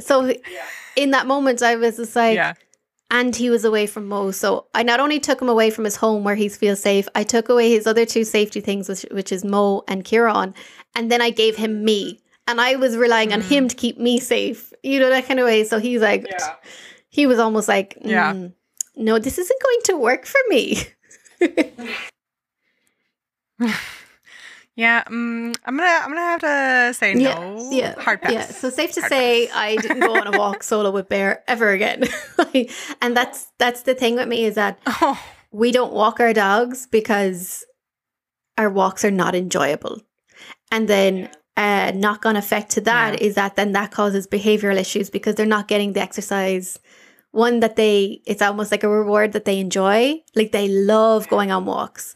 [0.00, 0.32] So
[0.96, 2.54] in that moment I was just like yeah.
[3.10, 4.30] and he was away from Mo.
[4.30, 7.22] So I not only took him away from his home where he feels safe, I
[7.22, 10.54] took away his other two safety things, which, which is Mo and Kieran,
[10.94, 12.20] and then I gave him me.
[12.48, 13.70] And I was relying on him mm.
[13.70, 15.64] to keep me safe, you know, that kind of way.
[15.64, 16.24] So he's like,
[17.08, 18.34] he was almost like, Yeah.
[18.34, 18.52] Mm.
[18.98, 20.82] "Mm, no, this isn't going to work for me.
[24.78, 27.70] Yeah, um, I'm gonna I'm gonna have to say no.
[27.72, 28.30] yeah, hard pass.
[28.30, 31.42] Yeah, so safe to Hard say, I didn't go on a walk solo with Bear
[31.48, 32.04] ever again.
[33.00, 35.18] and that's that's the thing with me is that Oh,
[35.50, 37.64] we don't walk our dogs because
[38.58, 40.02] our walks are not enjoyable.
[40.70, 43.44] And then a knock on effect to that is Yeah.
[43.48, 46.78] that then that causes behavioral issues because they're not getting the exercise
[47.36, 49.98] one that they it's almost like a reward that they enjoy.
[50.34, 52.14] Like they love going on walks.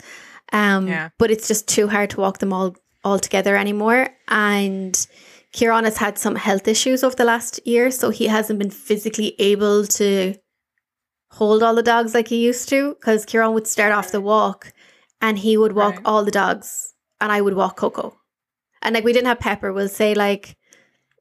[0.52, 1.08] Um Yeah.
[1.18, 4.08] but it's just too hard to walk them all all together anymore.
[4.28, 4.94] And
[5.52, 9.30] Kieran has had some health issues over the last year, so he hasn't been physically
[9.38, 10.34] able to
[11.38, 12.94] hold all the dogs like he used to.
[12.94, 14.72] Because Kieran would start off the walk
[15.20, 16.06] and he would walk Right.
[16.08, 18.16] all the dogs, and I would walk Coco.
[18.82, 20.56] And like we didn't have Pepper, we'll say like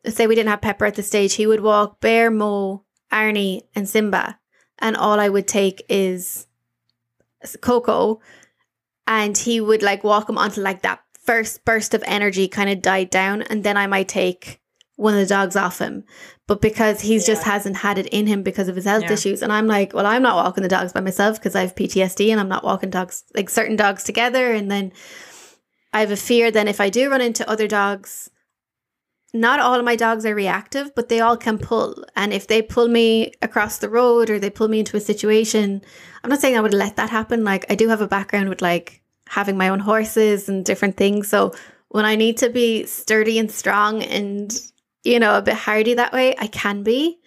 [0.06, 3.88] say we didn't have Pepper at the stage, he would walk Bear, Mo, Arnie, and
[3.88, 4.40] Simba.
[4.80, 6.48] And all I would take is
[7.62, 8.22] Coco.
[9.08, 12.82] And he would like walk him until like that first burst of energy kind of
[12.82, 13.42] died down.
[13.44, 14.62] And then I might take
[14.96, 16.04] one of the dogs off him.
[16.48, 19.14] But because he's just hasn't had it in him because of his health Yeah.
[19.14, 19.42] issues.
[19.42, 22.30] And I'm like, well, I'm not walking the dogs by myself because I have PTSD
[22.32, 24.52] and I'm not walking dogs like certain dogs together.
[24.52, 24.92] And then
[25.94, 28.30] I have a fear then if I do run into other dogs,
[29.34, 32.04] not all of my dogs are reactive, but they all can pull.
[32.16, 35.82] And if they pull me across the road or they pull me into a situation,
[36.24, 37.44] I'm not saying I would let that happen.
[37.44, 41.28] Like I do have a background with like having my own horses and different things.
[41.28, 41.54] So
[41.90, 44.52] when I need to be sturdy and strong and,
[45.04, 47.20] you know, a bit hardy that way, I can be.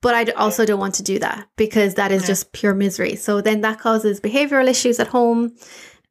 [0.00, 2.28] But I also don't want to do that because that is Yeah.
[2.28, 3.16] just pure misery.
[3.16, 5.54] So then that causes behavioral issues at home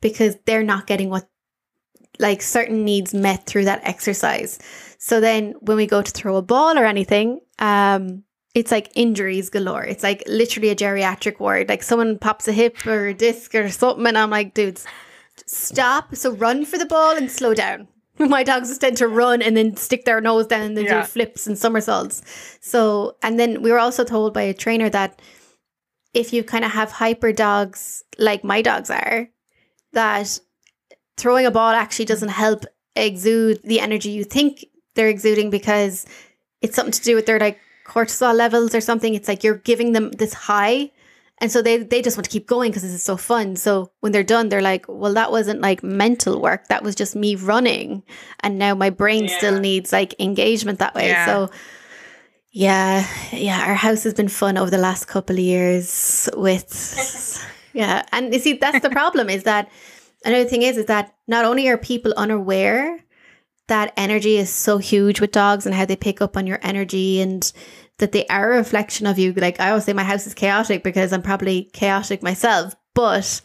[0.01, 1.27] because they're not getting what
[2.19, 4.59] like certain needs met through that exercise.
[4.97, 8.23] So then when we go to throw a ball or anything, um,
[8.55, 9.83] it's like injuries galore.
[9.83, 11.69] It's like literally a geriatric ward.
[11.69, 14.85] Like someone pops a hip or a disc or something, and I'm like, dudes,
[15.45, 16.15] stop.
[16.15, 17.87] So run for the ball and slow down.
[18.19, 21.01] My dogs just tend to run and then stick their nose down and then Yeah.
[21.01, 22.21] do flips and somersaults.
[22.61, 25.19] So, and then we were also told by a trainer that
[26.13, 29.29] if you kind of have hyper dogs like my dogs are,
[29.93, 30.39] that
[31.17, 36.05] throwing a ball actually doesn't help exude the energy you think they're exuding because
[36.61, 39.13] it's something to do with their like cortisol levels or something.
[39.13, 40.91] It's like you're giving them this high.
[41.39, 43.55] And so they, they just want to keep going because this is so fun.
[43.55, 46.67] So when they're done, they're like, well, that wasn't like mental work.
[46.67, 48.03] That was just me running.
[48.39, 51.07] And now my brain still needs like engagement that way.
[51.07, 51.25] Yeah.
[51.25, 51.49] So
[52.51, 57.43] yeah, yeah, our house has been fun over the last couple of years with
[57.73, 58.03] yeah.
[58.11, 59.69] And you see, that's the problem is that
[60.23, 62.99] another thing is is that not only are people unaware
[63.67, 67.21] that energy is so huge with dogs and how they pick up on your energy
[67.21, 67.53] and
[67.99, 69.31] that they are a reflection of you.
[69.33, 72.75] Like I always say my house is chaotic because I'm probably chaotic myself.
[72.93, 73.41] But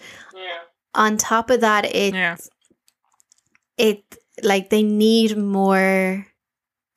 [0.95, 2.37] on top of that, it Yeah.
[3.77, 4.03] it
[4.43, 6.27] like they need more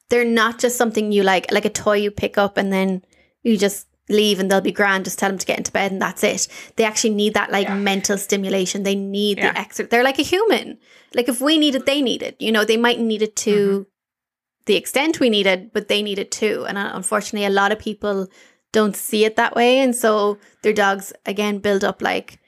[0.09, 3.03] they're not just something you like like a toy you pick up and then
[3.43, 5.05] you just leave and they'll be grand.
[5.05, 6.47] Just tell them to get into bed and that's it.
[6.75, 8.83] They actually need that like mental stimulation.
[8.83, 9.51] They need Yeah.
[9.53, 10.77] the extra they're like a human.
[11.15, 13.51] Like if we need it they need it you know they might need it to
[13.51, 13.81] Mm-hmm.
[14.65, 16.65] the extent we need it but they need it too.
[16.67, 18.27] And uh, unfortunately a lot of people
[18.71, 19.79] don't see it that way.
[19.79, 22.39] And so their dogs again build up like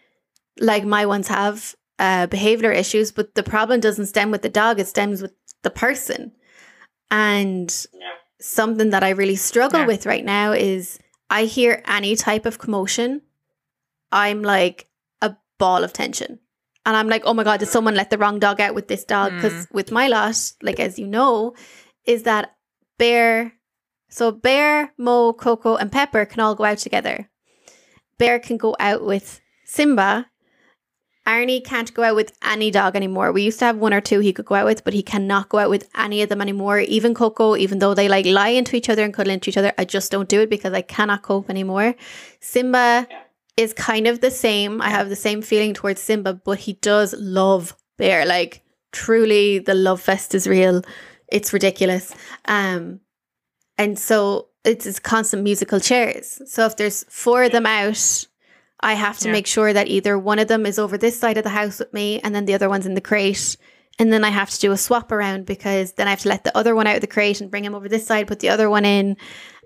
[0.60, 4.80] like my ones have uh, behavioral issues, but the problem doesn't stem with the dog;
[4.80, 5.34] it stems with
[5.64, 6.32] the person.
[7.12, 7.70] And
[8.40, 9.88] something that I really struggle Yeah.
[9.88, 11.00] with right now is
[11.34, 13.24] I hear any type of commotion,
[14.12, 14.88] I'm like
[15.20, 16.38] a ball of tension.
[16.86, 19.04] And I'm like, oh my God, did someone let the wrong dog out with this
[19.04, 19.34] dog?
[19.34, 19.74] Because mm.
[19.74, 21.56] with my lot, like as you know,
[22.06, 22.56] is that
[23.00, 23.54] Bear,
[24.10, 27.32] so Bear, Mo, Coco, and Pepper can all go out together.
[28.20, 30.28] Bear can go out with Simba.
[31.26, 33.32] Arnie can't go out with any dog anymore.
[33.32, 35.50] We used to have one or two he could go out with, but he cannot
[35.50, 36.80] go out with any of them anymore.
[36.80, 39.72] Even Coco, even though they like lie into each other and cuddle into each other,
[39.78, 41.96] I just don't do it because I cannot cope anymore.
[42.42, 43.08] Simba
[43.56, 44.82] is kind of the same.
[44.82, 48.26] I have the same feeling towards Simba, but he does love Bear.
[48.26, 50.82] Like truly the love fest is real.
[51.28, 52.14] It's ridiculous.
[52.46, 53.00] Um
[53.78, 56.42] and so it's, it's constant musical chairs.
[56.46, 58.28] So if there's four of them out,
[58.84, 59.34] I have to Yeah.
[59.34, 61.94] make sure that either one of them is over this side of the house with
[61.94, 63.56] me and then the other one's in the crate.
[64.00, 66.44] And then I have to do a swap around because then I have to let
[66.44, 68.50] the other one out of the crate and bring him over this side, put the
[68.50, 69.18] other one in.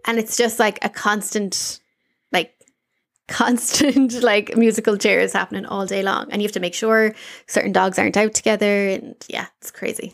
[0.05, 1.79] And it's just like a constant,
[2.31, 2.53] like,
[3.27, 6.27] constant, like, musical chairs happening all day long.
[6.29, 7.13] And you have to make sure
[7.47, 8.89] certain dogs aren't out together.
[8.89, 10.13] And yeah, it's crazy.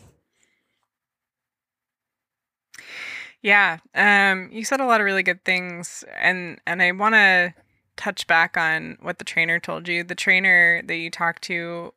[3.42, 3.78] Yeah.
[3.94, 7.52] Um, you said a lot of really good things and and I want to
[7.96, 10.04] touch back on what the trainer told you.
[10.04, 11.92] The trainer that you talked to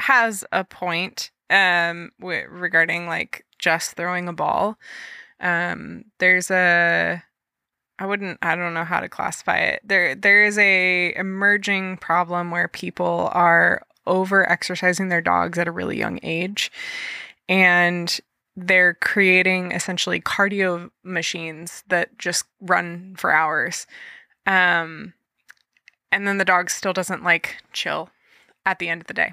[0.00, 4.78] has a point um w- regarding like just throwing a ball.
[5.40, 7.22] Um there's a
[7.98, 9.82] I wouldn't I don't know how to classify it.
[9.84, 15.72] There there is a emerging problem where people are over exercising their dogs at a
[15.72, 16.70] really young age
[17.48, 18.20] and
[18.56, 23.86] they're creating essentially cardio machines that just run for hours.
[24.48, 25.12] Um,
[26.10, 28.08] and then the dog still doesn't like chill
[28.64, 29.32] at the end of the day.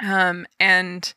[0.00, 1.12] Um, and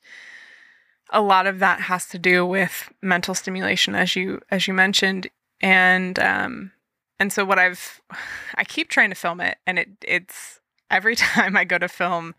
[1.11, 5.29] a lot of that has to do with mental stimulation, as you as you mentioned,
[5.61, 6.71] and um,
[7.19, 8.01] and so what I've
[8.55, 10.59] I keep trying to film it, and it it's
[10.91, 12.35] every time I go to film,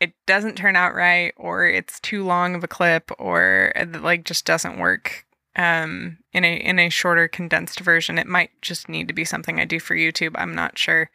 [0.00, 4.24] it doesn't turn out right, or it's too long of a clip, or it, like
[4.24, 5.25] just doesn't work
[5.56, 8.18] um, in a in a shorter condensed version.
[8.18, 10.32] It might just need to be something I do for YouTube.
[10.36, 11.10] I'm not sure,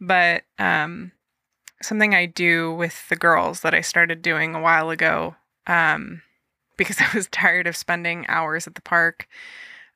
[0.00, 1.12] but um,
[1.82, 6.22] something I do with the girls that I started doing a while ago um,
[6.76, 9.28] because I was tired of spending hours at the park.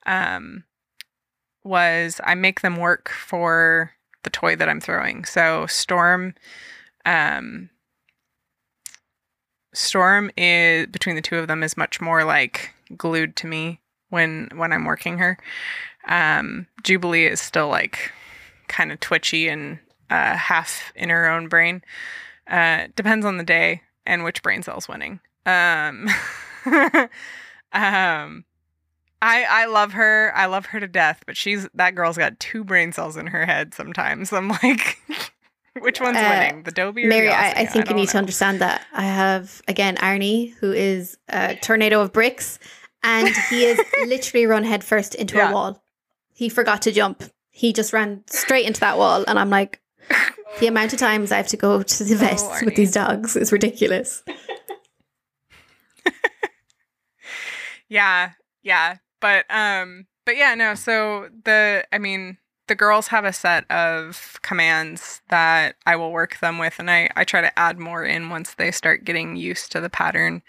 [0.06, 0.64] Um,
[1.64, 3.92] was I make them work for
[4.24, 5.24] the toy that I'm throwing.
[5.24, 6.34] So Storm,
[7.06, 7.70] um,
[9.72, 13.80] Storm is between the two of them is much more like glued to me
[14.10, 15.38] when when I'm working her.
[16.06, 18.12] Um, Jubilee is still like
[18.68, 19.78] kind of twitchy and
[20.10, 21.82] uh, half in her own brain.
[22.46, 25.20] Uh, depends on the day and which brain cell's winning.
[25.46, 26.08] Um,
[27.72, 28.44] um,
[29.22, 30.32] I I love her.
[30.34, 33.46] I love her to death, but she's that girl's got two brain cells in her
[33.46, 33.72] head.
[33.74, 34.98] Sometimes I'm like,
[35.80, 37.28] which one's uh, winning, the Dobie or Mary?
[37.28, 38.12] I, I, think I you need know.
[38.12, 38.84] to understand that.
[38.92, 42.58] I have again Arnie, who is a tornado of bricks,
[43.02, 45.50] and he is literally run headfirst into Yeah.
[45.50, 45.82] a wall.
[46.34, 47.22] He forgot to jump.
[47.50, 49.80] He just ran straight into that wall, and I'm like,
[50.60, 53.36] the amount of times I have to go to the vet Oh, with these dogs
[53.36, 54.22] is ridiculous.
[57.88, 58.30] Yeah,
[58.62, 60.74] yeah, but um, but yeah, no.
[60.74, 66.38] So the, I mean, the girls have a set of commands that I will work
[66.40, 69.72] them with, and I I try to add more in once they start getting used
[69.72, 70.42] to the pattern.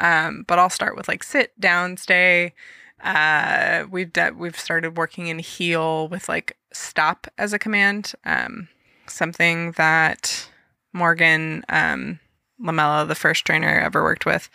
[0.00, 2.54] Um, but I'll start with like sit down, stay.
[3.02, 8.12] Uh, we've de- we've started working in heel with like stop as a command.
[8.24, 8.68] Um,
[9.06, 10.48] something that
[10.92, 12.18] Morgan um,
[12.60, 14.48] Lamella, the first trainer I ever worked with,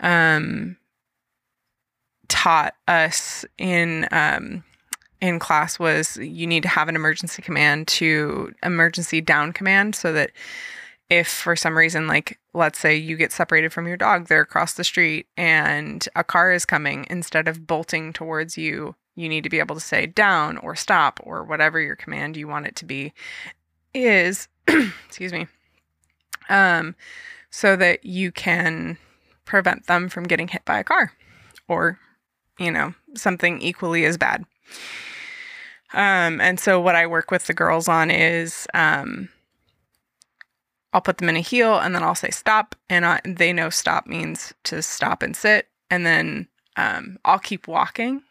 [0.00, 0.76] um,
[2.28, 4.64] taught us in um,
[5.20, 10.12] in class was you need to have an emergency command to emergency down command so
[10.12, 10.30] that
[11.10, 14.74] if for some reason like let's say you get separated from your dog they're across
[14.74, 19.50] the street and a car is coming instead of bolting towards you you need to
[19.50, 22.84] be able to say down or stop or whatever your command you want it to
[22.84, 23.12] be
[23.94, 24.48] is
[25.06, 25.46] excuse me
[26.48, 26.94] um
[27.50, 28.98] so that you can
[29.44, 31.12] prevent them from getting hit by a car
[31.68, 31.98] or
[32.58, 34.44] you know something equally as bad.
[35.94, 39.30] Um and so what i work with the girls on is um
[40.92, 42.74] i'll put them in a heel and then i'll say stop.
[42.88, 45.68] And I, they know stop means to stop and sit.
[45.90, 48.22] And then um i'll keep walking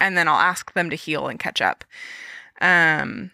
[0.00, 1.84] and then i'll ask them to heel and catch up.
[2.60, 3.30] Um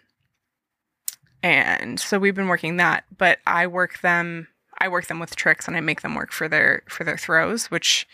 [1.43, 4.47] and so we've been working that but i work them
[4.79, 7.69] i work them with tricks and i make them work for their for their throws
[7.69, 8.07] which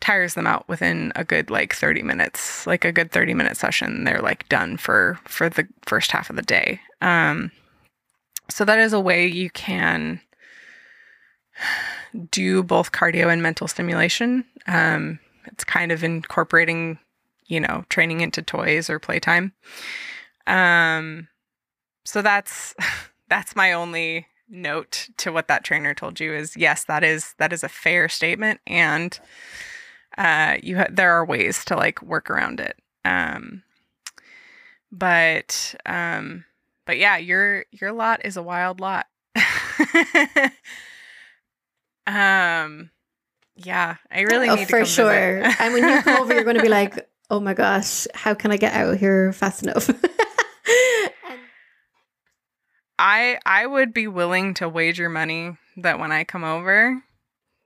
[0.00, 4.04] tires them out within a good like 30 minutes like a good 30 minute session.
[4.04, 6.80] They're like done for for the first half of the day.
[7.00, 7.50] Um
[8.50, 10.20] so that is a way you can
[12.30, 14.44] do both cardio and mental stimulation.
[14.66, 16.98] Um it's kind of incorporating
[17.46, 19.52] you know training into toys or playtime.
[20.46, 21.28] Um
[22.04, 22.74] so that's
[23.28, 27.52] that's my only note to what that trainer told you is yes that is that
[27.52, 29.20] is a fair statement and
[30.16, 32.78] uh you ha- there are ways to like work around it.
[33.04, 33.62] Um
[34.90, 36.44] but um
[36.88, 39.06] but yeah your your lot is a wild lot
[42.06, 42.90] um
[43.54, 45.42] yeah i really oh, need to for sure.
[45.60, 48.50] and when you come over, you're going to be like, "Oh my gosh, how can
[48.50, 49.90] I get out of here fast enough?"
[52.98, 57.02] I I would be willing to wager money that when I come over,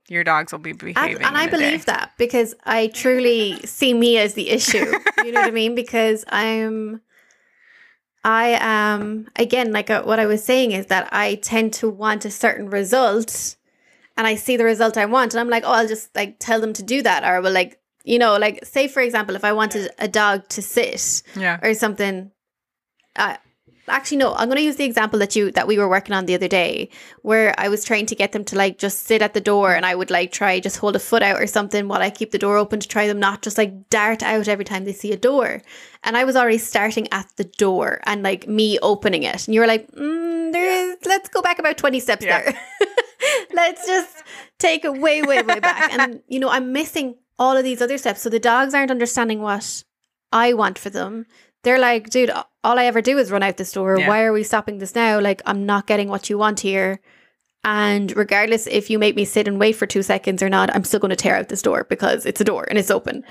[0.08, 1.22] your dogs will be And, behaving.
[1.22, 1.56] and I in a day.
[1.58, 4.92] believe that because I truly see me as the issue.
[5.24, 5.74] You know what I mean?
[5.74, 7.00] Because I'm,
[8.24, 12.24] I am, again, like uh, what I was saying is that I tend to want
[12.24, 13.56] a certain result
[14.16, 15.34] and I see the result I want.
[15.34, 17.24] And I'm like, oh, I'll just like tell them to do that.
[17.24, 20.48] Or I will like, you know, like say, for example, if I wanted a dog
[20.50, 21.58] to sit Yeah.
[21.62, 22.30] or something.
[23.16, 23.36] Uh,
[23.88, 24.34] actually, no.
[24.34, 26.48] I'm going to use the example that you that we were working on the other
[26.48, 26.88] day,
[27.22, 29.84] where I was trying to get them to like just sit at the door, and
[29.84, 32.38] I would like try just hold a foot out or something while I keep the
[32.38, 35.16] door open to try them not just like dart out every time they see a
[35.16, 35.62] door.
[36.04, 39.60] And I was already starting at the door and like me opening it, and you
[39.60, 40.96] were like, mm, "There is.
[41.06, 42.42] Let's go back about twenty steps Yeah.
[42.42, 42.60] there.
[43.54, 44.22] let's just
[44.58, 47.98] take it way, way, way back." And you know, I'm missing all of these other
[47.98, 49.82] steps, so the dogs aren't understanding what
[50.32, 51.26] I want for them
[51.62, 53.98] They're like, dude, all I ever do is run out the door.
[53.98, 54.08] Yeah.
[54.08, 55.20] Why are we stopping this now?
[55.20, 57.00] Like, I'm not getting what you want here.
[57.64, 60.84] And regardless if you make me sit and wait for two seconds or not, I'm
[60.84, 63.24] still going to tear out this door because it's a door and it's open.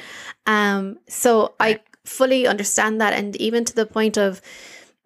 [0.45, 3.13] Um, so I fully understand that.
[3.13, 4.41] And even to the point of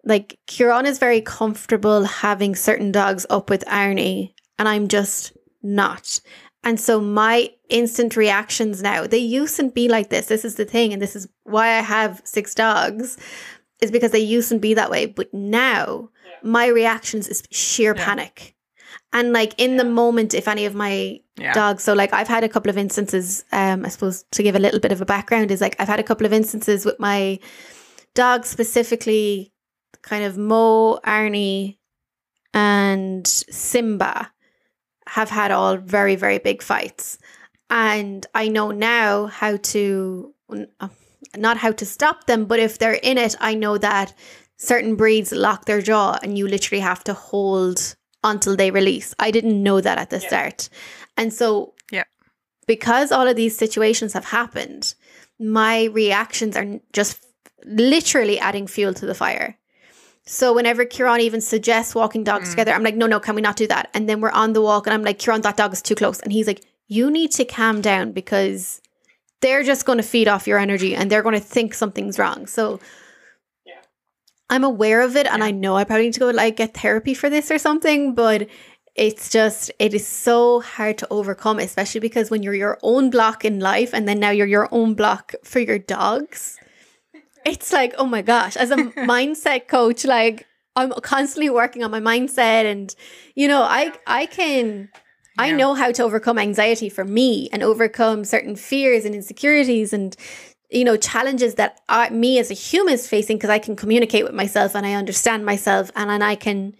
[0.04, 6.20] like, Kieran is very comfortable having certain dogs up with Arnie, and I'm just not.
[6.66, 10.26] And so my instant reactions now, they used to be like this.
[10.26, 10.92] This is the thing.
[10.92, 13.16] And this is why I have six dogs,
[13.80, 15.06] is because they used to be that way.
[15.06, 16.10] But now
[16.42, 18.04] my reactions is sheer Yeah.
[18.04, 18.56] panic.
[19.12, 21.52] And like in the moment, if any of my Yeah.
[21.52, 24.58] dogs, so like I've had a couple of instances, um, I suppose to give a
[24.58, 27.38] little bit of a background, is like I've had a couple of instances with my
[28.14, 29.52] dogs specifically
[30.02, 31.78] kind of Mo, Arnie,
[32.52, 34.32] and Simba
[35.08, 37.18] have had all very, very big fights.
[37.70, 40.34] And I know now how to,
[40.80, 40.88] uh,
[41.36, 44.14] not how to stop them, but if they're in it, I know that
[44.56, 49.14] certain breeds lock their jaw and you literally have to hold until they release.
[49.18, 50.68] I didn't know that at the start.
[51.16, 52.04] And so, Yeah.
[52.66, 54.94] because all of these situations have happened,
[55.38, 57.18] my reactions are just
[57.64, 59.58] literally adding fuel to the fire.
[60.26, 62.50] So whenever Kieran even suggests walking dogs Mm.
[62.52, 63.90] together, I'm like, no, no, can we not do that?
[63.94, 66.18] And then we're on the walk and I'm like, Kieran, that dog is too close.
[66.20, 68.80] And he's like, you need to calm down because
[69.40, 72.46] they're just going to feed off your energy and they're going to think something's wrong.
[72.46, 72.80] So
[73.64, 73.74] yeah.
[74.50, 77.14] I'm aware of it and I know I probably need to go like get therapy
[77.14, 78.48] for this or something, but
[78.96, 83.44] it's just it is so hard to overcome, especially because when you're your own block
[83.44, 86.58] in life and then now you're your own block for your dogs.
[87.46, 88.76] It's like, oh my gosh, as a
[89.12, 92.94] mindset coach, like I'm constantly working on my mindset and
[93.34, 94.88] you know, I I can
[95.38, 100.16] I know how to overcome anxiety for me and overcome certain fears and insecurities and
[100.70, 104.24] you know challenges that I, me as a human is facing because I can communicate
[104.24, 106.74] with myself and I understand myself and then I can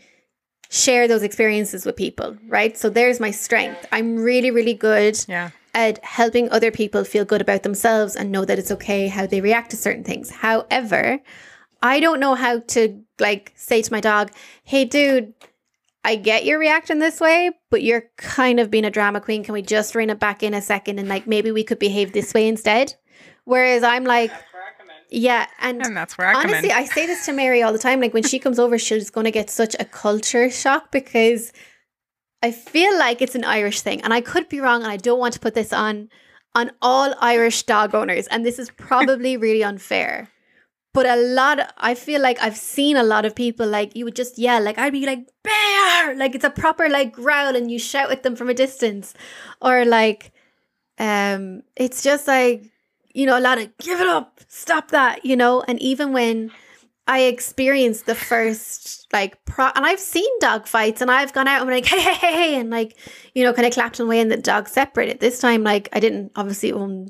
[0.69, 2.77] share those experiences with people, right?
[2.77, 3.87] So there's my strength.
[3.93, 5.51] I'm really really good Yeah.
[5.77, 9.43] At helping other people feel good about themselves and know that it's okay how they
[9.43, 10.31] react to certain things.
[10.31, 11.21] However,
[11.83, 14.33] I don't know how to like say to my dog,
[14.65, 15.35] "Hey dude,
[16.03, 19.45] I get you're reacting this way, but you're kind of being a drama queen.
[19.45, 22.13] Can we just rein it back in a second and like maybe we could behave
[22.13, 22.95] this way instead?"
[23.45, 24.33] Whereas I'm like,
[25.11, 26.75] yeah, and And that's where I come Honestly, in.
[26.75, 28.01] I say this to Mary all the time.
[28.01, 31.53] Like when she comes over, she's going to get such a culture shock because
[32.43, 35.19] I feel like it's an Irish thing, and I could be wrong, and I don't
[35.19, 36.11] want to put this on
[36.55, 40.29] on all Irish dog owners, and this is probably really unfair.
[40.95, 44.17] But a lot, I feel like I've seen a lot of people like you would
[44.17, 47.79] just yell, like I'd be like bear, like it's a proper like growl, and you
[47.79, 49.15] shout at them from a distance,
[49.61, 50.33] or like,
[50.99, 52.65] um, it's just like
[53.13, 56.51] you know a lot of give it up, stop that, you know, and even when
[57.07, 61.61] I experienced the first like pro and I've seen dog fights and I've gone out
[61.61, 62.97] and been like hey hey hey hey and like
[63.35, 65.21] you know kind of clapped away and the dog separated.
[65.21, 67.09] This time like I didn't obviously own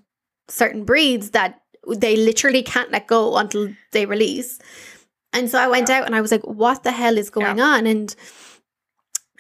[0.49, 4.59] certain breeds that they literally can't let go until they release.
[5.33, 7.87] And so I went out and I was like what the hell is going on
[7.87, 8.15] and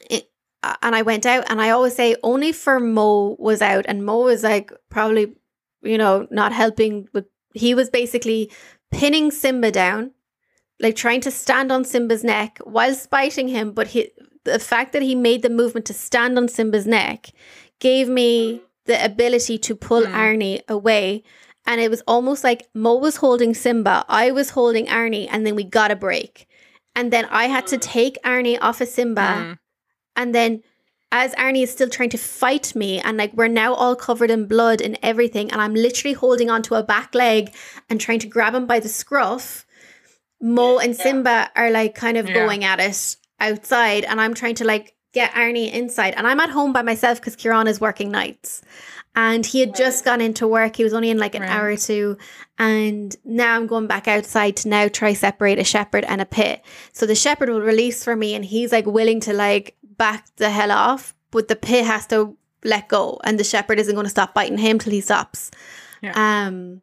[0.09, 0.31] it
[0.63, 4.07] uh, and I went out and I always say only for Mo was out and
[4.07, 5.35] Mo was like probably
[5.83, 8.51] you know not helping with he was basically
[8.91, 10.13] pinning Simba down
[10.81, 14.11] like trying to stand on Simba's neck while spiting him, but he
[14.45, 17.31] the fact that he made the movement to stand on Simba's neck
[17.81, 20.13] gave me the ability to pull Mm.
[20.13, 21.23] Arnie away.
[21.67, 25.57] And it was almost like Mo was holding Simba, I was holding Arnie, and then
[25.57, 26.47] we got a break.
[26.95, 29.21] And then I had to take Arnie off of Simba.
[29.21, 29.59] Mm.
[30.15, 30.63] And then
[31.11, 34.47] as Arnie is still trying to fight me, and like we're now all covered in
[34.47, 37.53] blood and everything, and I'm literally holding onto a back leg
[37.91, 39.66] and trying to grab him by the scruff.
[40.41, 42.35] Mo and Simba are like kind of Yeah.
[42.35, 46.15] going at it outside, and I'm trying to like get Arnie inside.
[46.17, 48.61] And I'm at home by myself because Kieran is working nights.
[49.19, 50.77] And he had just gone into work.
[50.77, 51.51] He was only in like an Right.
[51.51, 52.19] hour or two.
[52.59, 56.63] And now I'm going back outside to now try separate a shepherd and a pit.
[56.93, 60.51] So the shepherd will release for me and he's like willing to like back the
[60.51, 64.11] hell off, but the pit has to let go and the shepherd isn't going to
[64.11, 65.51] stop biting him till he stops.
[66.03, 66.13] Yeah.
[66.47, 66.83] Um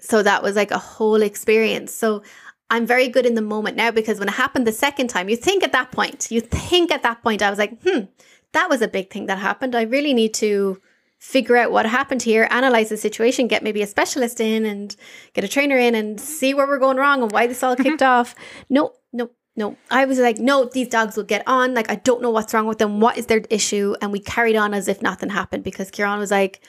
[0.00, 1.94] so that was like a whole experience.
[1.94, 2.22] So
[2.70, 5.36] I'm very good in the moment now because when it happened the second time, you
[5.36, 8.04] think at that point, you think at that point, I was like, hmm,
[8.52, 9.74] that was a big thing that happened.
[9.74, 10.80] I really need to
[11.18, 14.96] figure out what happened here, analyze the situation, get maybe a specialist in and
[15.34, 18.02] get a trainer in and see where we're going wrong and why this all kicked
[18.02, 18.34] off.
[18.70, 19.76] No, no, no.
[19.90, 21.74] I was like, no, these dogs will get on.
[21.74, 23.00] Like, I don't know what's wrong with them.
[23.00, 23.94] What is their issue?
[24.00, 26.64] And we carried on as if nothing happened because Kieran was like,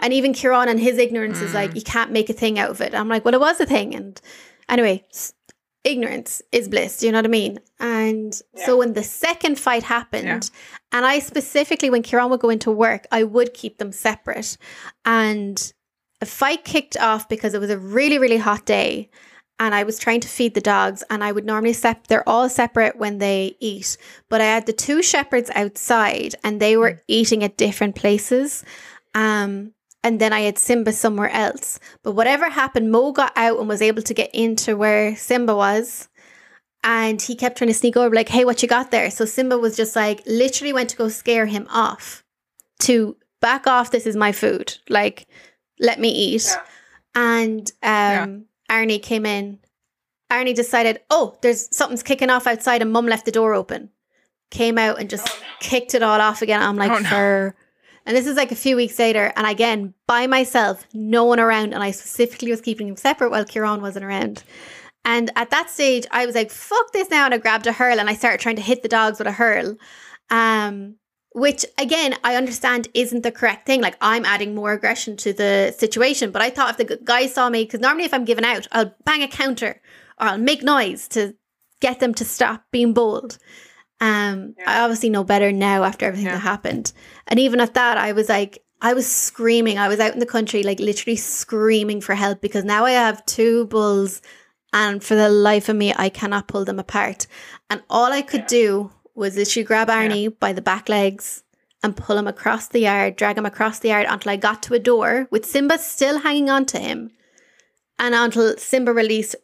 [0.00, 2.80] and even Kieran and his ignorance is like, you can't make a thing out of
[2.80, 2.94] it.
[2.94, 3.94] I'm like, well, it was a thing.
[3.94, 4.20] And
[4.68, 5.04] anyway,
[5.86, 6.98] ignorance is bliss.
[6.98, 7.60] Do you know what I mean?
[7.78, 8.66] And Yeah.
[8.66, 10.50] so when the second fight happened,
[10.92, 14.56] and I specifically, when Kieran would go into work, I would keep them separate.
[15.04, 15.72] And
[16.20, 19.10] a fight kicked off because it was a really, really hot day.
[19.58, 22.08] And I was trying to feed the dogs, and I would normally sep.
[22.08, 23.96] They're all separate when they eat,
[24.28, 28.64] but I had the two shepherds outside, and they were eating at different places.
[29.14, 29.72] Um,
[30.06, 31.80] and then I had Simba somewhere else.
[32.04, 36.08] But whatever happened, Mo got out and was able to get into where Simba was.
[36.84, 39.10] And he kept trying to sneak over, like, hey, what you got there?
[39.10, 42.22] So Simba was just like, literally went to go scare him off
[42.82, 43.90] to back off.
[43.90, 44.78] This is my food.
[44.88, 45.26] Like,
[45.80, 46.46] let me eat.
[46.46, 46.62] Yeah.
[47.16, 49.58] And um, Arnie came in.
[50.30, 53.90] Arnie decided, oh, there's something's kicking off outside, and mum left the door open.
[54.52, 55.28] Came out and just
[55.58, 56.62] kicked it all off again.
[56.62, 57.08] I'm like, Oh, no.
[57.08, 57.56] for.
[58.06, 61.74] And this is like a few weeks later, and again, by myself, no one around.
[61.74, 64.44] And I specifically was keeping them separate while Kieran wasn't around.
[65.04, 67.24] And at that stage, I was like, fuck this now.
[67.24, 69.32] And I grabbed a hurl and I started trying to hit the dogs with a
[69.32, 69.76] hurl.
[70.30, 70.96] Um,
[71.32, 73.82] which again, I understand isn't the correct thing.
[73.82, 76.30] Like I'm adding more aggression to the situation.
[76.30, 78.94] But I thought if the guy saw me, because normally if I'm giving out, I'll
[79.04, 79.80] bang a counter
[80.18, 81.34] or I'll make noise to
[81.80, 83.38] get them to stop being bold.
[84.00, 86.34] Um, I obviously know better now after everything Yeah.
[86.34, 86.92] that happened.
[87.26, 89.78] And even at that, I was like, I was screaming.
[89.78, 93.24] I was out in the country, like literally screaming for help because now I have
[93.24, 94.20] two bulls
[94.72, 97.26] and for the life of me, I cannot pull them apart.
[97.70, 101.42] And all I could do was literally grab Arnie by the back legs
[101.82, 104.74] and pull him across the yard, drag him across the yard until I got to
[104.74, 107.12] a door with Simba still hanging on to him.
[107.98, 109.36] And until Simba released,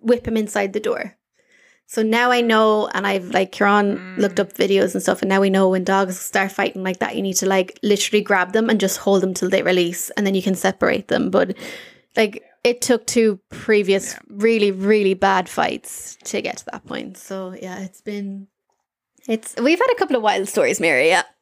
[0.00, 1.16] whip him inside the door.
[1.88, 4.18] So now I know, and I've like Kieran mm.
[4.18, 7.16] looked up videos and stuff, and now we know when dogs start fighting like that,
[7.16, 10.26] you need to like literally grab them and just hold them till they release, and
[10.26, 11.30] then you can separate them.
[11.30, 11.56] But
[12.14, 17.16] like it took two previous really really bad fights to get to that point.
[17.16, 18.48] So yeah, it's been
[19.26, 21.08] it's we've had a couple of wild stories, Mary.
[21.08, 21.22] Yeah.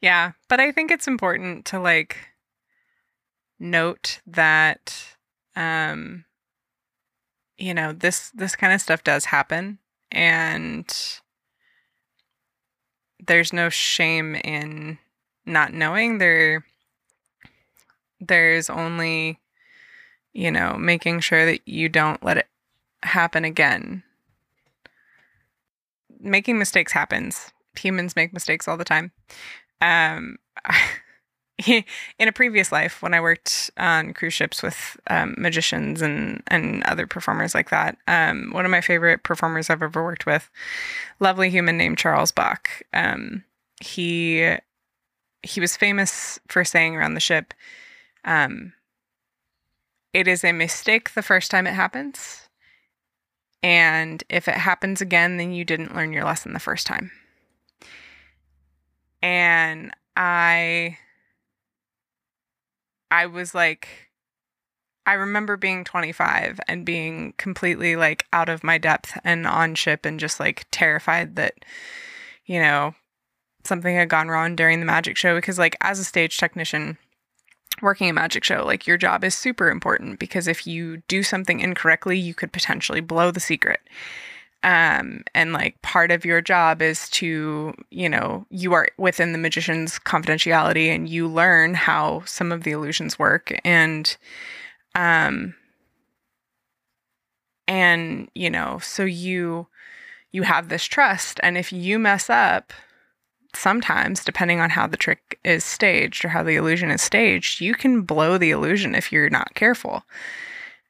[0.00, 2.16] Yeah, but I think it's important to like
[3.58, 5.16] note that
[5.54, 6.24] um
[7.58, 9.78] you know, this this kind of stuff does happen
[10.12, 11.20] and
[13.26, 14.98] there's no shame in
[15.46, 16.64] not knowing there
[18.20, 19.40] there's only
[20.32, 22.46] you know, making sure that you don't let it
[23.02, 24.02] happen again.
[26.20, 27.52] Making mistakes happens.
[27.78, 29.12] Humans make mistakes all the time
[29.80, 30.36] um
[31.66, 31.84] in
[32.28, 37.06] a previous life when i worked on cruise ships with um, magicians and and other
[37.06, 40.50] performers like that um one of my favorite performers i've ever worked with
[41.18, 43.42] lovely human named charles bach um
[43.80, 44.56] he
[45.46, 47.54] he was famous for saying around the ship.
[48.24, 48.72] Um
[50.12, 52.48] it is a mistake the first time it happens
[53.62, 57.10] and if it happens again then you didn't learn your lesson the first time.
[59.22, 60.98] And I
[63.10, 63.88] I was like
[65.06, 70.04] I remember being 25 and being completely like out of my depth and on ship
[70.04, 71.54] and just like terrified that
[72.44, 72.94] you know
[73.64, 76.98] something had gone wrong during the magic show because like as a stage technician
[77.82, 81.60] working a magic show like your job is super important because if you do something
[81.60, 83.80] incorrectly you could potentially blow the secret
[84.62, 89.38] um and like part of your job is to you know you are within the
[89.38, 94.16] magician's confidentiality and you learn how some of the illusions work and
[94.94, 95.54] um
[97.68, 99.66] and you know so you
[100.32, 102.72] you have this trust and if you mess up
[103.54, 107.74] sometimes depending on how the trick is staged or how the illusion is staged you
[107.74, 110.02] can blow the illusion if you're not careful.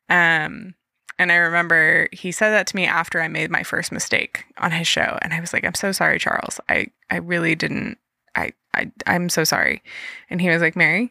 [0.08, 0.75] Um
[1.18, 4.72] and I remember he said that to me after I made my first mistake on
[4.72, 5.18] his show.
[5.22, 6.60] And I was like, I'm so sorry, Charles.
[6.68, 7.98] I, I really didn't,
[8.34, 9.82] I, I, I'm so sorry.
[10.28, 11.10] And he was like, Mary,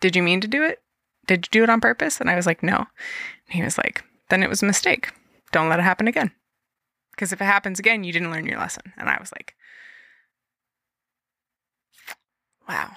[0.00, 0.80] did you mean to do it?
[1.26, 2.20] Did you do it on purpose?
[2.20, 2.76] And I was like, no.
[2.76, 2.86] And
[3.48, 5.12] he was like, then it was a mistake.
[5.50, 6.30] Don't let it happen again.
[7.10, 8.92] Because if it happens again, you didn't learn your lesson.
[8.96, 9.54] And I was like,
[12.68, 12.92] wow,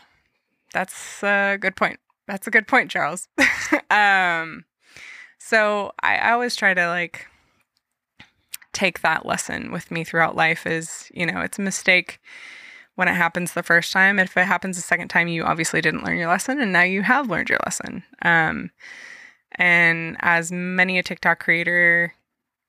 [0.72, 1.99] that's a good point.
[2.27, 3.27] That's a good point, Charles.
[3.89, 4.65] um,
[5.43, 7.27] so I, I always try to like
[8.73, 12.22] take that lesson with me throughout life is, you know, it's a mistake
[12.93, 14.19] when it happens the first time.
[14.19, 17.01] If it happens the second time, you obviously didn't learn your lesson and now you
[17.01, 18.03] have learned your lesson.
[18.22, 18.69] Um,
[19.53, 22.13] and as many a TikTok creator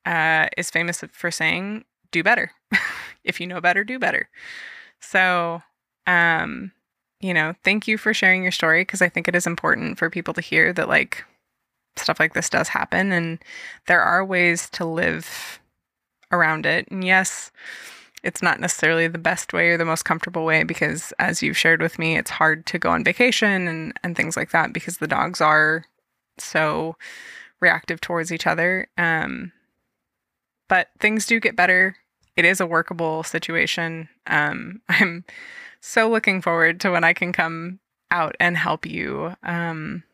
[0.07, 2.53] uh, is famous for saying, do better.
[3.23, 4.31] if you know better, do better.
[4.99, 5.63] So,
[6.07, 6.73] um,
[7.21, 10.09] you know, thank you for sharing your story because I think it is important for
[10.09, 11.25] people to hear that, like,
[11.97, 13.39] stuff like this does happen and
[13.87, 15.61] there are ways to live
[16.31, 16.89] around it.
[16.91, 17.51] And yes,
[18.23, 21.83] it's not necessarily the best way or the most comfortable way because as you've shared
[21.83, 25.09] with me, it's hard to go on vacation and, and things like that because the
[25.09, 25.85] dogs are
[26.39, 26.97] so
[27.61, 28.89] reactive towards each other.
[28.97, 29.53] Um,
[30.69, 31.97] but things do get better.
[32.37, 34.09] It is a workable situation.
[34.27, 35.25] Um, I'm
[35.81, 40.05] so looking forward to when I can come out and help you um,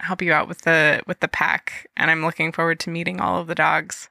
[0.00, 3.40] help you out with the with the pack and I'm looking forward to meeting all
[3.40, 4.08] of the dogs.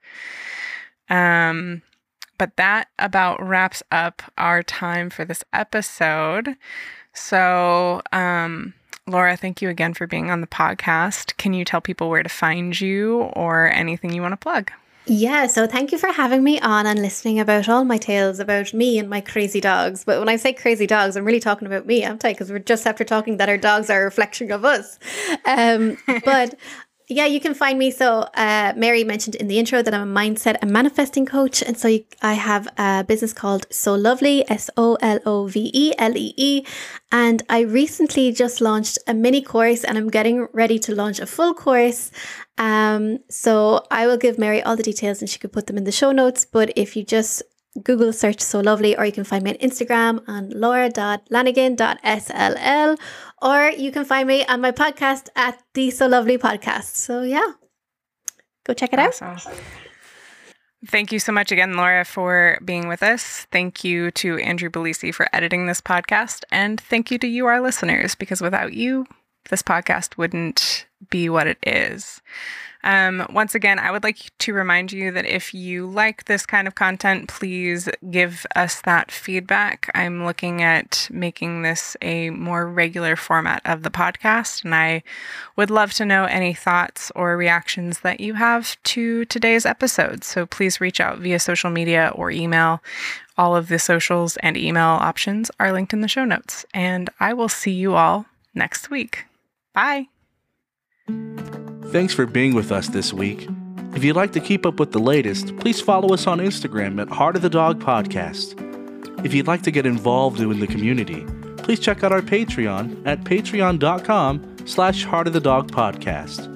[1.09, 1.81] Um
[2.37, 6.55] but that about wraps up our time for this episode.
[7.13, 8.73] So, um
[9.07, 11.37] Laura, thank you again for being on the podcast.
[11.37, 14.71] Can you tell people where to find you or anything you want to plug?
[15.07, 18.73] Yeah, so thank you for having me on and listening about all my tales about
[18.73, 20.03] me and my crazy dogs.
[20.03, 22.33] But when I say crazy dogs, I'm really talking about me, am I?
[22.33, 24.97] Because we're just after talking that our dogs are a reflection of us.
[25.45, 26.55] Um, but
[27.07, 27.91] yeah, you can find me.
[27.91, 31.61] So, uh, Mary mentioned in the intro that I'm a mindset and manifesting coach.
[31.61, 35.69] And so you, I have a business called So LoveLee, S O L O V
[35.73, 36.65] E L E E.
[37.11, 41.27] And I recently just launched a mini course and I'm getting ready to launch a
[41.27, 42.11] full course.
[42.57, 45.83] Um, so I will give Mary all the details and she could put them in
[45.83, 46.45] the show notes.
[46.45, 47.43] But if you just
[47.83, 52.97] Google search So LoveLee, or you can find me on Instagram on laura.lanigan.sll,
[53.41, 56.95] or you can find me on my podcast at the So LoveLee Podcast.
[56.95, 57.53] So, yeah,
[58.65, 59.27] go check it awesome.
[59.27, 59.47] out.
[60.87, 63.47] Thank you so much again, Laura, for being with us.
[63.51, 66.43] Thank you to Andrew Belisi for editing this podcast.
[66.51, 69.07] And thank you to you, our listeners, because without you,
[69.49, 72.21] this podcast wouldn't be what it is.
[72.85, 76.67] Um, once again, I would like to remind you that if you like this kind
[76.67, 79.89] of content, please give us that feedback.
[79.95, 85.01] I'm looking at making this a more regular format of the podcast, and I
[85.55, 90.23] would love to know any thoughts or reactions that you have to today's episode.
[90.23, 92.83] So please reach out via social media or email.
[93.35, 97.33] All of the socials and email options are linked in the show notes, and I
[97.33, 99.25] will see you all next week.
[99.73, 100.07] Bye.
[101.95, 103.47] Thanks for being with us this week.
[103.93, 107.07] If you'd like to keep up with the latest, please follow us on Instagram at
[107.07, 108.53] Heart of the Dog Podcast.
[109.23, 113.23] If you'd like to get involved in the community, please check out our Patreon at
[113.23, 116.47] patreon.com slash Heart of the Dog Podcast.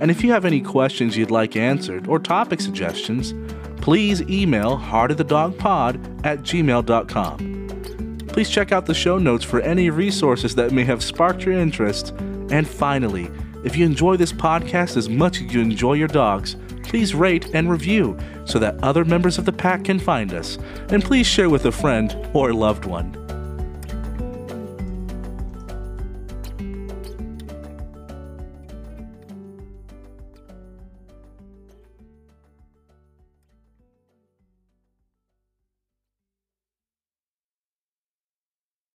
[0.00, 3.34] And if you have any questions you'd like answered or topic suggestions,
[3.80, 8.26] please email heartofthedogpod at gmail.com.
[8.28, 12.10] Please check out the show notes for any resources that may have sparked your interest.
[12.50, 13.28] And finally,
[13.64, 17.68] if you enjoy this podcast as much as you enjoy your dogs, please rate and
[17.68, 20.58] review so that other members of the pack can find us.
[20.88, 23.25] And please share with a friend or loved one.